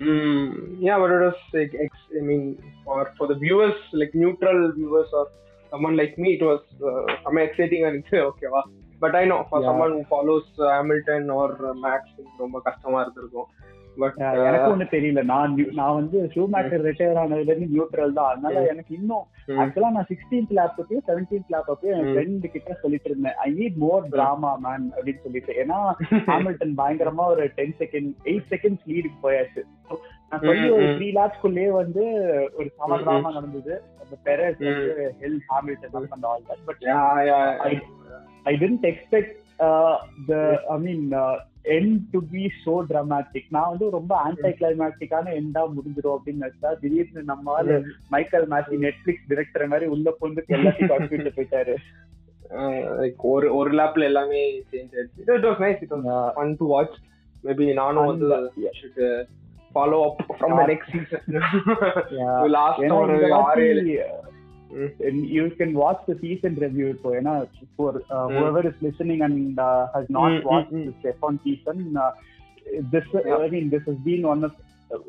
Mm, 0.00 0.76
yeah, 0.80 0.98
but 0.98 1.10
it 1.10 1.20
was 1.20 1.34
like, 1.52 1.72
I 2.18 2.22
mean, 2.22 2.42
for 2.84 3.12
for 3.18 3.26
the 3.26 3.34
viewers, 3.34 3.74
like 3.92 4.12
neutral 4.14 4.72
viewers 4.72 5.08
or 5.12 5.26
someone 5.70 5.96
like 5.96 6.18
me, 6.18 6.30
it 6.34 6.42
was 6.42 6.62
uh, 6.82 7.16
some 7.24 7.38
exciting 7.38 7.84
and 7.84 8.04
okay, 8.12 8.46
wow. 8.46 8.64
But 9.00 9.14
I 9.14 9.24
know 9.24 9.46
for 9.50 9.60
Yeah. 9.60 9.68
someone 9.68 9.92
who 9.92 10.04
follows 10.08 10.42
uh, 10.58 10.68
Hamilton 10.68 11.30
or 11.30 11.48
uh, 11.66 11.74
Max, 11.74 12.02
it's 12.18 12.38
ரொம்ப 12.38 12.60
கஷ்டமா 12.60 13.00
இருந்திருக்கும் 13.00 13.48
but 13.48 13.79
எனக்கு 14.44 14.76
ஒண்ணு 14.76 14.86
தெரியல. 14.90 15.24
நான் 15.24 15.54
நான் 15.72 15.94
வந்து 15.94 16.30
shoe 16.34 16.48
maker 16.52 16.84
retire 16.84 17.18
ஆனதுல 17.18 17.40
இருந்து 17.40 17.80
நியூட்ரல் 17.80 18.12
தான். 18.12 18.30
அதனால 18.30 18.66
எனக்கு 18.66 18.94
இன்னும் 18.94 19.24
ஆக்சுவலா 19.48 19.90
நான் 19.90 20.06
சிக்ஸ்டீன்த் 20.08 20.50
லேப் 20.50 20.72
அப்பயும் 20.78 21.08
செவன்டீன்த் 21.08 21.50
லேப் 21.50 21.70
அப்பயும் 21.70 21.98
என். 21.98 22.04
ஃப்ரெண்ட் 22.04 22.46
கிட்ட 22.46 22.74
சொல்லிட்டு 22.74 23.10
இருந்தேன். 23.10 23.34
I 23.34 23.54
need 23.58 23.76
more 23.76 24.08
drama 24.08 24.58
man 24.62 24.92
அப்படின்னு 24.92 25.22
சொல்லிட்டு. 25.22 25.64
ஏன்னா 25.66 25.92
ஹாமில்டன் 26.30 26.72
பயங்கரமா 26.76 27.26
ஒரு 27.26 27.46
டென் 27.48 27.74
செகண்ட் 27.78 28.12
எயிட் 28.24 28.44
செகண்ட்ஸ் 28.50 28.86
லீடுக்கு 28.86 29.18
போயாச்சு. 29.22 29.62
நான் 30.30 30.40
சொல்லி 30.40 30.70
ஒரு. 30.70 30.82
த்ரீ 30.82 31.14
லேப்ஸ்குள்ளேயே 31.14 31.68
வந்து 31.68 32.04
ஒரு 32.58 32.70
சம 32.76 32.96
டிராமா 32.96 33.32
நடந்தது. 33.32 33.82
அந்த 34.02 34.16
பெரஸ். 34.24 34.64
வந்து 34.64 35.14
held 35.20 35.38
Hamilton 35.48 36.06
and 36.08 36.24
all 36.24 36.42
that 36.48 36.64
but 36.64 36.76
yeah, 36.80 37.30
yeah, 37.30 37.56
I 37.56 37.82
I 38.42 38.56
didn't 38.56 38.82
expect 38.82 39.38
end 41.64 42.12
to 42.12 42.20
be 42.26 42.42
so 42.62 42.74
dramatic. 42.84 43.44
நான் 43.48 43.70
வந்து 43.70 43.86
ரொம்ப 43.90 44.12
ஆன்டி 44.18 44.50
கிளைமேட்டிக்கான 44.58 45.32
எண்டா 45.40 45.62
முடிஞ்சிடும் 45.74 46.14
அப்படின்னு 46.16 46.42
நினைச்சா 46.42 46.70
திடீர்னு 46.82 47.22
நம்ம 47.24 47.56
மைக்கேல் 48.10 48.46
மேத்தி 48.52 48.78
நெட்ஃபிளிக்ஸ் 48.84 49.26
டிரெக்டர் 49.32 49.66
மாதிரி 49.66 49.88
உள்ள 49.94 50.10
பொண்ணு 50.20 50.44
எல்லாத்தையும் 50.56 50.92
கம்ப்யூட்டர் 50.94 51.36
போயிட்டாரு 51.36 51.74
like 53.00 53.20
ஒரு 53.32 53.48
ஒரு 53.56 53.72
லேப்ல 53.80 54.08
எல்லாமே 54.10 54.40
சேஞ்ச் 54.70 54.94
ஆயிடுச்சு 54.96 55.26
it 55.34 55.46
was 55.48 55.62
nice 55.64 55.82
it 55.84 55.92
was 55.96 56.06
Yeah. 56.08 56.24
Fun 56.36 56.56
to 56.60 56.68
watch 56.72 56.96
maybe 57.44 57.66
நானும் 57.74 58.08
வந்து. 58.10 58.30
Should 58.80 59.02
follow 59.74 59.98
up 60.08 60.22
from 60.30 60.56
the. 60.56 60.64
Next 60.72 60.94
season. 60.94 61.26
Last 62.56 62.92
ஒரு 63.00 63.16
ஆறு 63.42 63.66
ஏழு 64.73 64.87
வாட்டி 64.99 65.33
you 65.35 65.43
can 65.59 65.71
watch 65.75 66.01
the 66.05 66.15
season 66.21 66.53
review 66.57 66.87
இப்போ 66.87 67.09
ஏன்னா 67.19 67.33
for 67.77 67.91
uh, 68.09 68.25
whoever 68.33 68.63
is 68.69 68.77
listening 68.81 69.19
and 69.21 69.37
uh, 69.61 69.83
has 69.95 70.07
not 70.09 70.29
Mm, 70.29 70.37
mm, 70.37 70.47
watched 70.49 70.73
mm. 70.73 70.85
this 70.87 71.09
F1 71.13 71.35
season 71.45 71.77
uh, 71.97 72.11
this 72.93 73.07
Yeah. 73.15 73.39
I 73.39 73.49
mean 73.49 73.65
this 73.69 73.83
has 73.85 73.99
been 74.07 74.23
one 74.25 74.43
of 74.43 74.53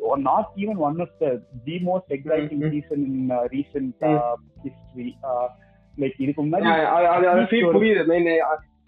or 0.03 0.17
not 0.23 0.47
even 0.57 0.77
one 0.79 0.99
of 1.01 1.11
the 1.23 1.31
the 1.67 1.77
most 1.83 2.07
exciting 2.11 2.61
Mm, 2.61 2.67
mm. 2.67 2.75
season 2.75 3.01
in 3.11 3.31
uh, 3.31 3.43
recent 3.51 3.95
Mm. 4.03 4.17
uh, 4.19 4.37
history 4.65 5.09
uh, 5.31 5.47
like 5.95 6.17
இதுக்கு 6.25 6.41
முன்னாடி 6.43 6.67
Yeah, 6.71 6.87
அது 6.97 7.09
அது 7.17 7.27
அது 7.33 7.45
feel 7.55 7.67
ஒரு- 7.67 7.77
புரியுது 7.77 8.05
main 8.13 8.29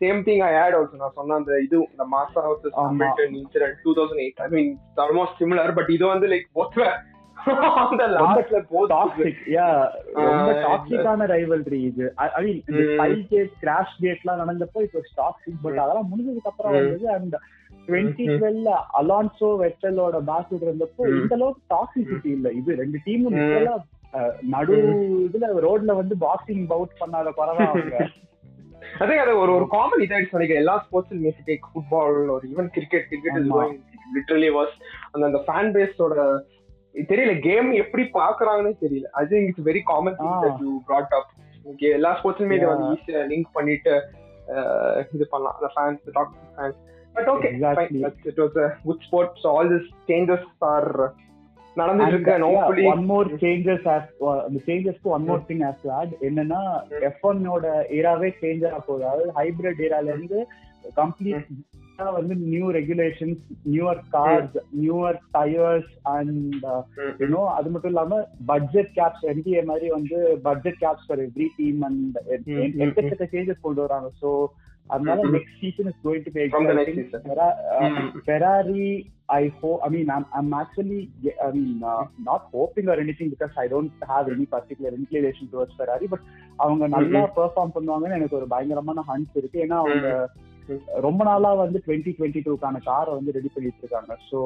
same 0.00 0.18
thing 0.26 0.42
I 0.48 0.54
add 0.56 0.74
also 0.78 0.98
நான் 0.98 1.14
சொன்ன 1.14 1.36
அந்த 1.38 1.52
இது 1.64 1.76
இந்த 1.86 2.04
மாசா 2.12 2.40
வர்சஸ் 2.44 2.74
ஆமா. 2.74 2.88
Hamilton 2.88 3.34
incident 3.40 3.78
two 3.86 3.92
thousand 3.98 4.22
eight 4.24 4.42
I 4.44 4.50
mean 4.54 4.68
almost 5.04 5.38
similar 5.42 5.72
but 5.78 5.90
இது 5.96 6.04
வந்து 6.06 6.28
லைக் 6.34 6.46
போத் 6.52 6.76
Rivalry 11.33 11.79
இது. 11.89 12.05
I 12.15 12.43
mean. 12.45 12.61
Spy 12.67 13.27
case 13.29 13.53
crash 13.61 13.95
கேட்லாம் 14.01 14.41
நடந்தப்போ 14.41 14.79
இப்போ 14.85 15.01
டாக்ஸிக் 15.17 15.61
பட் 15.61 15.77
அதெல்லாம் 15.77 16.09
முடிஞ்சதுக்கு 16.11 16.49
அப்புறம். 16.51 16.71
வந்தது 16.71 17.09
அந்த 17.09 17.39
டுவெண்ட்டி. 17.87 18.25
டுவெல்ல 18.33 18.69
அலான்சோ 18.99 19.49
வெட்டலோட 19.63 20.19
பேக் 20.29 20.53
இருந்தப்போ. 20.59 21.03
இந்த 21.21 21.35
அளவுக்கு 21.35 21.75
டாக்ஸிசிட்டி 21.75 22.31
இல்ல. 22.37 22.51
இது 22.51 22.75
ரெண்டு 22.75 22.99
டீமும் 23.05 23.39
நடு 24.53 24.75
இதுல 25.27 25.45
ரோட்ல 25.67 25.95
வந்து 26.01 26.15
பாக்ஸிங் 26.19 26.65
பவுட் 26.67 26.99
பண்ணாத 26.99 27.29
think 28.99 29.19
அது 29.23 29.37
ஒரு 29.37 29.51
ஒரு 29.55 29.67
காமன் 29.67 29.99
இதாயிடுச்சு 29.99 30.37
நினைக்கிறேன். 30.37 30.63
எல்லா 30.63 30.77
ஸ்போர்ட்ஸ் 30.77 31.13
மேசி 31.13 31.41
டேக் 31.47 31.67
ஃபுட்பால் 31.69 32.29
ஒரு 32.35 32.47
even 32.51 32.67
cricket 32.67 33.07
cricket 33.09 33.37
literally 34.15 34.49
was 34.57 34.73
அந்த 35.11 35.25
அந்த 35.27 35.39
ஃபேன் 35.47 35.71
பேஸோட 35.75 36.15
தெரியல 37.11 37.33
கேம் 37.47 37.69
எப்படி 37.83 38.03
பாக்குறாங்கன்னு 38.19 38.73
தெரியல. 38.83 39.07
I 39.19 39.23
think 39.31 39.47
it's 39.49 39.67
very 39.69 39.81
common 39.91 40.17
thing 40.19 40.61
you 40.65 40.73
brought 40.89 41.13
up. 41.19 41.27
Okay 41.71 41.89
எல்லா 41.97 42.11
ஸ்போர்ட்ஸுமே 42.19 42.55
இதை 42.59 42.67
வந்து. 42.71 42.87
ஈஸியா 42.95 43.21
லிங்க் 43.31 43.49
பண்ணிட்டு 43.57 43.93
இது 45.15 45.25
பண்ணலாம். 45.33 45.57
அந்த 45.59 45.69
fans 45.75 46.13
talk 46.17 46.31
fans 46.55 46.79
but 47.17 47.29
okay. 47.33 47.49
It 48.31 48.39
was 48.45 48.57
a 48.65 48.69
good 48.87 49.03
sport 49.07 49.35
so 49.43 49.49
all 49.57 49.71
this 49.75 49.89
changes 50.09 50.47
are 50.71 50.89
நடந்துட்டு 51.81 52.13
இருக்கு. 52.15 52.33
Hopefully 52.47 52.83
one 52.93 53.05
more 53.11 53.25
changes 53.43 53.83
as 53.93 54.03
அந்த 54.47 54.59
சேஞ்சஸ்க்கு 54.67 55.13
one 55.17 55.25
more 55.29 55.45
thing 55.49 55.63
as 55.69 55.77
to 55.83 55.91
add 55.99 56.11
என்னன்னா 56.27 56.61
எஃப் 57.09 57.23
ஒன்னோட 57.29 57.65
ஏராவே 57.99 58.29
சேஞ்ச் 58.41 58.65
ஆக 58.69 58.81
போகுது. 58.89 59.05
அதாவது 59.11 59.31
ஹைபிரிட் 59.39 59.81
ஏரால 59.87 60.11
இருந்து 60.15 60.39
கம்ப்ளீட் 60.99 61.47
வந்து 62.11 62.35
new 62.45 62.65
regulations 62.71 63.41
newer 63.65 64.01
cars 64.15 64.57
newer 64.81 65.17
tyres 65.35 65.91
and 66.15 66.65
you know 67.21 67.43
அது 67.57 67.69
மட்டும் 67.69 67.91
இல்லாம 67.93 68.19
பட்ஜெட் 68.45 68.91
கேப்ஸ் 68.97 69.23
என்டிஏ 69.33 69.63
மாதிரி 69.71 69.89
வந்து 69.89 70.19
budget 70.47 70.81
caps 70.83 71.07
for 71.07 71.23
every 71.27 71.49
team 71.57 71.81
and 71.89 72.17
எக்கச்சக்க 72.85 73.27
சேஞ்சஸ் 73.33 73.65
கொண்டு 73.67 73.81
வராங்க 73.81 74.09
ஸோ 74.21 74.29
அதனால. 74.87 75.19
Next 75.33 75.59
season 75.59 75.89
is 75.91 75.99
going 76.03 76.23
to 76.25 76.31
be. 76.31 76.41
Ferrari, 78.25 78.87
I 79.29 79.53
hope. 79.59 79.81
I 79.83 79.89
mean, 79.89 80.09
I'm 80.09 80.25
I'm 80.33 80.53
actually. 80.53 80.99
I 81.45 81.51
mean, 81.51 81.83
uh, 81.83 82.01
not 82.21 82.41
hoping 82.51 82.87
or 82.87 82.97
anything 83.05 83.29
because 83.29 83.53
I 83.57 83.67
don't 83.67 83.93
have 84.07 84.27
any 84.27 84.45
particular 84.47 84.91
inclination 84.91 85.47
towards 85.47 85.73
Ferrari. 85.73 86.07
But 86.07 86.23
அவங்க 86.55 86.87
நல்லா 86.87 87.21
perform 87.37 87.75
பண்ணுவாங்கன்னு 87.75 88.17
எனக்கு 88.17 88.35
ஒரு 88.35 88.47
பயங்கரமான 88.47 89.03
ஹன்ஸ் 89.07 89.35
இருக்கு 89.35 89.59
ஏன்னா 89.59 89.77
அவங்க. 89.83 90.09
ரொம்ப 91.05 91.21
நாளா 91.29 91.49
வந்து 91.63 91.79
டுவெண்ட்டி 91.85 92.11
டுவெண்ட்டி 92.17 92.41
டூக்கான 92.47 92.81
காரை 92.89 93.11
வந்து 93.15 93.35
ரெடி 93.37 93.49
பண்ணிட்டு 93.55 93.83
இருக்காங்க 93.83 94.13
so 94.29 94.39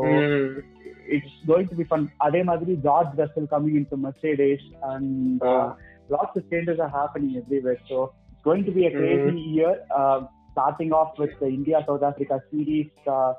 it's 1.15 1.37
going 1.49 1.69
to 1.71 1.77
be 1.81 1.87
fun 1.89 2.07
அதே 2.27 2.41
மாதிரி 2.43 2.75
George 2.87 3.13
Russell 3.21 3.49
coming 3.55 3.77
in 3.81 3.91
to 3.93 3.99
Mercedes 4.07 4.67
and 4.93 5.43
Ah. 5.51 5.67
of 6.09 6.49
changes 6.49 6.79
are 6.79 6.89
happening 6.89 7.35
everywhere. 7.37 7.79
So 7.89 8.13
it's 8.31 8.43
going 8.43 8.65
to 8.65 8.71
be 8.71 8.85
a 8.85 8.91
crazy 8.91 9.39
year. 9.39 9.73
Uh, 9.91 10.19
starting 10.51 10.91
off 10.91 11.17
with 11.19 11.33
the 11.39 11.47
India 11.47 11.83
South 11.87 12.01
Africa 12.01 12.41
series 12.51 12.87
uh, 13.07 13.33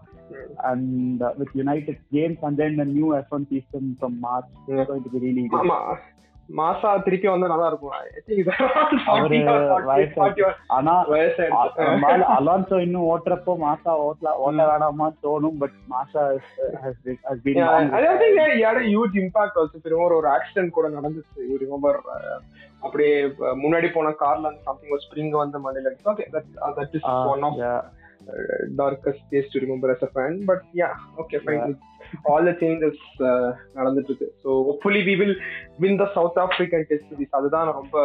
and 0.64 1.22
uh, 1.22 1.32
with 1.36 1.48
United 1.54 1.98
games, 2.12 2.38
and 2.42 2.56
then 2.56 2.76
the 2.76 2.84
new 2.86 3.06
F1 3.22 3.48
season 3.48 3.96
from 3.98 4.20
March. 4.20 4.44
Yeah. 4.68 4.80
It's 4.80 4.88
going 4.88 5.02
to 5.04 5.10
be 5.10 5.18
really 5.18 5.48
good. 5.48 5.70
மாசா 6.48 6.96
திருப்பி 6.96 7.28
வந்தா 7.28 7.46
நல்லா 7.46 7.66
இருக்கும் 7.66 7.94
I 7.94 8.20
think 8.26 8.38
it's 8.42 8.60
அவரு 9.08 9.38
40 9.38 9.50
or 9.54 9.58
40, 9.58 9.88
வயசாச்சு. 9.88 10.44
41 10.44 10.54
ஆனா. 10.68 10.94
Alonso 12.36 12.76
இன்னும் 12.80 13.08
ஓட்டுறப்போ 13.12 13.54
மாசா 13.56 13.92
ஓட்டல 14.06 14.32
ஓட்ட 14.36 14.60
வேணாமா 14.70 15.08
தோணும் 15.22 15.58
பட் 15.58 15.76
மாசா 15.88 16.22
impact 19.16 19.54
also. 19.56 19.74
இப்போ 19.76 19.90
remember 19.90 20.14
ஒரு 20.14 20.28
ஆக்சிடென்ட் 20.28 20.70
கூட 20.70 20.88
நடந்துச்சு 20.88 21.48
யூ 21.50 21.56
ரிமெம்பர் 21.56 22.00
அப்படியே 22.82 23.14
uh, 23.24 23.54
முன்னாடி 23.54 23.88
போன 23.92 24.10
கார்ல 24.10 24.50
சம்திங் 24.62 24.90
ஒரு 24.90 25.04
ஸ்ப்ரிங் 25.06 25.30
வந்து 25.30 25.58
மண்டையில 25.58 25.94
darkest 28.78 29.26
days 29.32 29.52
to 29.52 29.62
remember 29.62 29.92
as 29.94 30.02
a 30.02 30.12
fan 30.16 30.34
but 30.48 30.64
yeah 30.80 30.90
okay 31.22 31.40
fine. 31.44 31.76
All 32.30 32.48
the 32.48 32.54
changes 32.60 33.04
நடந்துட்டு 33.78 34.10
இருக்கு 34.12 34.28
so 34.42 34.50
hopefully 34.68 35.04
we 35.08 35.14
will 35.20 35.36
win 35.80 36.00
the 36.00 36.08
South 36.16 36.42
African 36.42 36.88
test 36.90 37.08
series 37.12 37.38
அதுதான் 37.38 37.66
நான் 37.66 37.80
ரொம்ப 37.80 37.96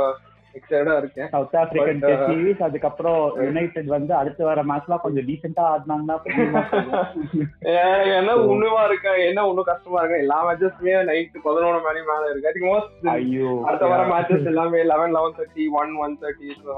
எக்ஸைட்டடா 0.56 0.96
இருக்கேன். 1.02 1.30
சவுத் 1.32 1.56
ஆப்பிரிக்கன் 1.60 2.02
டெஸ்ட் 2.02 2.26
சீரிஸ் 2.30 2.64
அதுக்கப்புறம் 2.66 3.16
யுனைடெட் 3.46 3.88
வந்து 3.96 4.14
அடுத்து 4.20 4.44
வர 4.50 4.64
மேட்ச்லாம் 4.70 5.04
கொஞ்சம் 5.06 5.26
டீசெண்டா 5.30 5.64
ஆடினாங்கன்னா 5.72 6.18
என்ன 8.18 8.34
ஒண்ணுவா 8.52 8.82
இருக்கா 8.90 9.14
என்ன 9.30 9.46
ஒண்ணும் 9.50 9.70
கஷ்டமா 9.72 10.02
இருக்கா 10.02 10.20
எல்லா 10.24 10.38
மேட்சஸ்மே 10.48 10.94
நைட் 11.10 11.40
பதினொன்று 11.48 11.82
மணி 11.88 12.04
மேல 12.10 12.30
இருக்கு. 12.32 12.50
ஐ 12.50 12.56
திங்க் 12.56 12.72
மோஸ்ட் 12.72 13.10
ஐயோ 13.16 13.52
அடுத்த 13.68 13.90
வர 13.94 14.04
மேட்சஸ் 14.12 14.50
எல்லாமே 14.54 14.84
eleven 14.92 15.16
eleven 15.18 15.36
thirty 15.40 15.66
one 15.82 15.94
one 16.06 16.16
thirty 16.24 16.52
so 16.62 16.76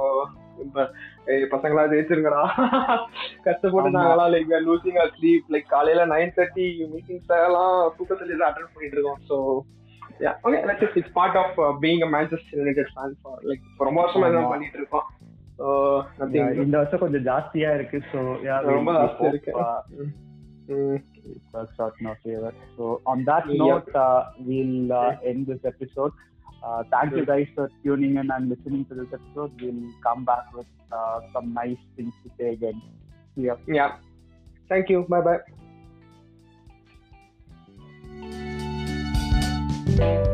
ஏய், 1.26 1.46
பசங்களா 1.52 1.84
ஜெயிச்சிருங்கடா 1.92 2.42
கஷ்டப்பட்டு 3.46 3.80
ஆமா. 3.84 3.96
நாங்களாம் 3.98 4.32
like 4.34 4.52
losing 4.68 5.00
or 5.04 5.14
sleep 5.16 5.48
like 5.54 5.68
காலையில 5.68 6.06
நைன் 6.12 6.34
தேர்ட்டி 6.36 6.66
மீட்டிங்ஸ் 6.92 7.32
எல்லாம் 7.40 7.74
தூக்கத்துல 7.98 8.30
இருந்து 8.30 8.48
அட்டன் 8.48 8.74
பண்ணிட்டு 8.74 8.98
இருக்கோம் 8.98 9.22
so 9.30 9.38
okay 10.46 10.60
let's 10.70 10.98
it's 11.00 11.16
part 11.16 11.40
of 11.42 11.56
being 11.84 12.04
a 12.04 12.12
Manchester 12.14 12.60
United 12.60 12.92
fan 12.94 13.16
for 13.22 13.40
like 13.50 13.66
ரொம்ப 13.82 14.00
வருஷமா 14.04 14.30
இதான் 14.30 14.44
ஆமா. 14.44 14.54
பண்ணிட்டு 14.54 14.80
இருக்கோம் 14.82 15.08
இந்த 16.64 16.78
வருஷம் 16.78 17.04
கொஞ்சம் 17.04 17.26
ஜாஸ்தியா 17.28 17.72
இருக்கு 17.74 18.00
ஸோ 18.12 18.22
ரொம்ப 18.72 18.94
ஜாஸ்தியா 19.00 19.32
இருக்கு. 19.34 19.52
works 21.54 21.80
out 21.80 21.94
in 22.00 22.08
our 22.08 22.18
favor. 22.24 22.50
So 22.76 22.84
on 23.06 23.20
that 23.26 23.46
note, 23.60 23.90
uh, 23.96 24.22
we'll 24.40 24.92
uh, 24.94 25.12
end 25.24 25.48
this 25.48 25.64
episode. 25.66 26.14
Uh, 26.66 26.84
thank 26.92 27.12
sure. 27.12 27.20
you 27.20 27.26
guys 27.26 27.48
for 27.54 27.70
tuning 27.84 28.18
in 28.18 28.32
and 28.32 28.50
listening 28.50 28.86
to 28.86 28.96
this 28.96 29.08
episode. 29.14 29.52
We'll 29.62 29.92
come 30.02 30.26
back 30.26 30.52
with 30.54 30.66
uh, 30.92 31.20
some 31.32 31.54
nice 31.54 31.78
things 31.96 32.14
to 32.24 32.32
say 32.40 32.54
again. 32.54 32.82
Yeah. 33.36 33.56
Yeah. 33.68 33.98
Thank 34.68 34.90
you. 34.90 35.06
Bye 35.08 35.22
bye. 40.02 40.26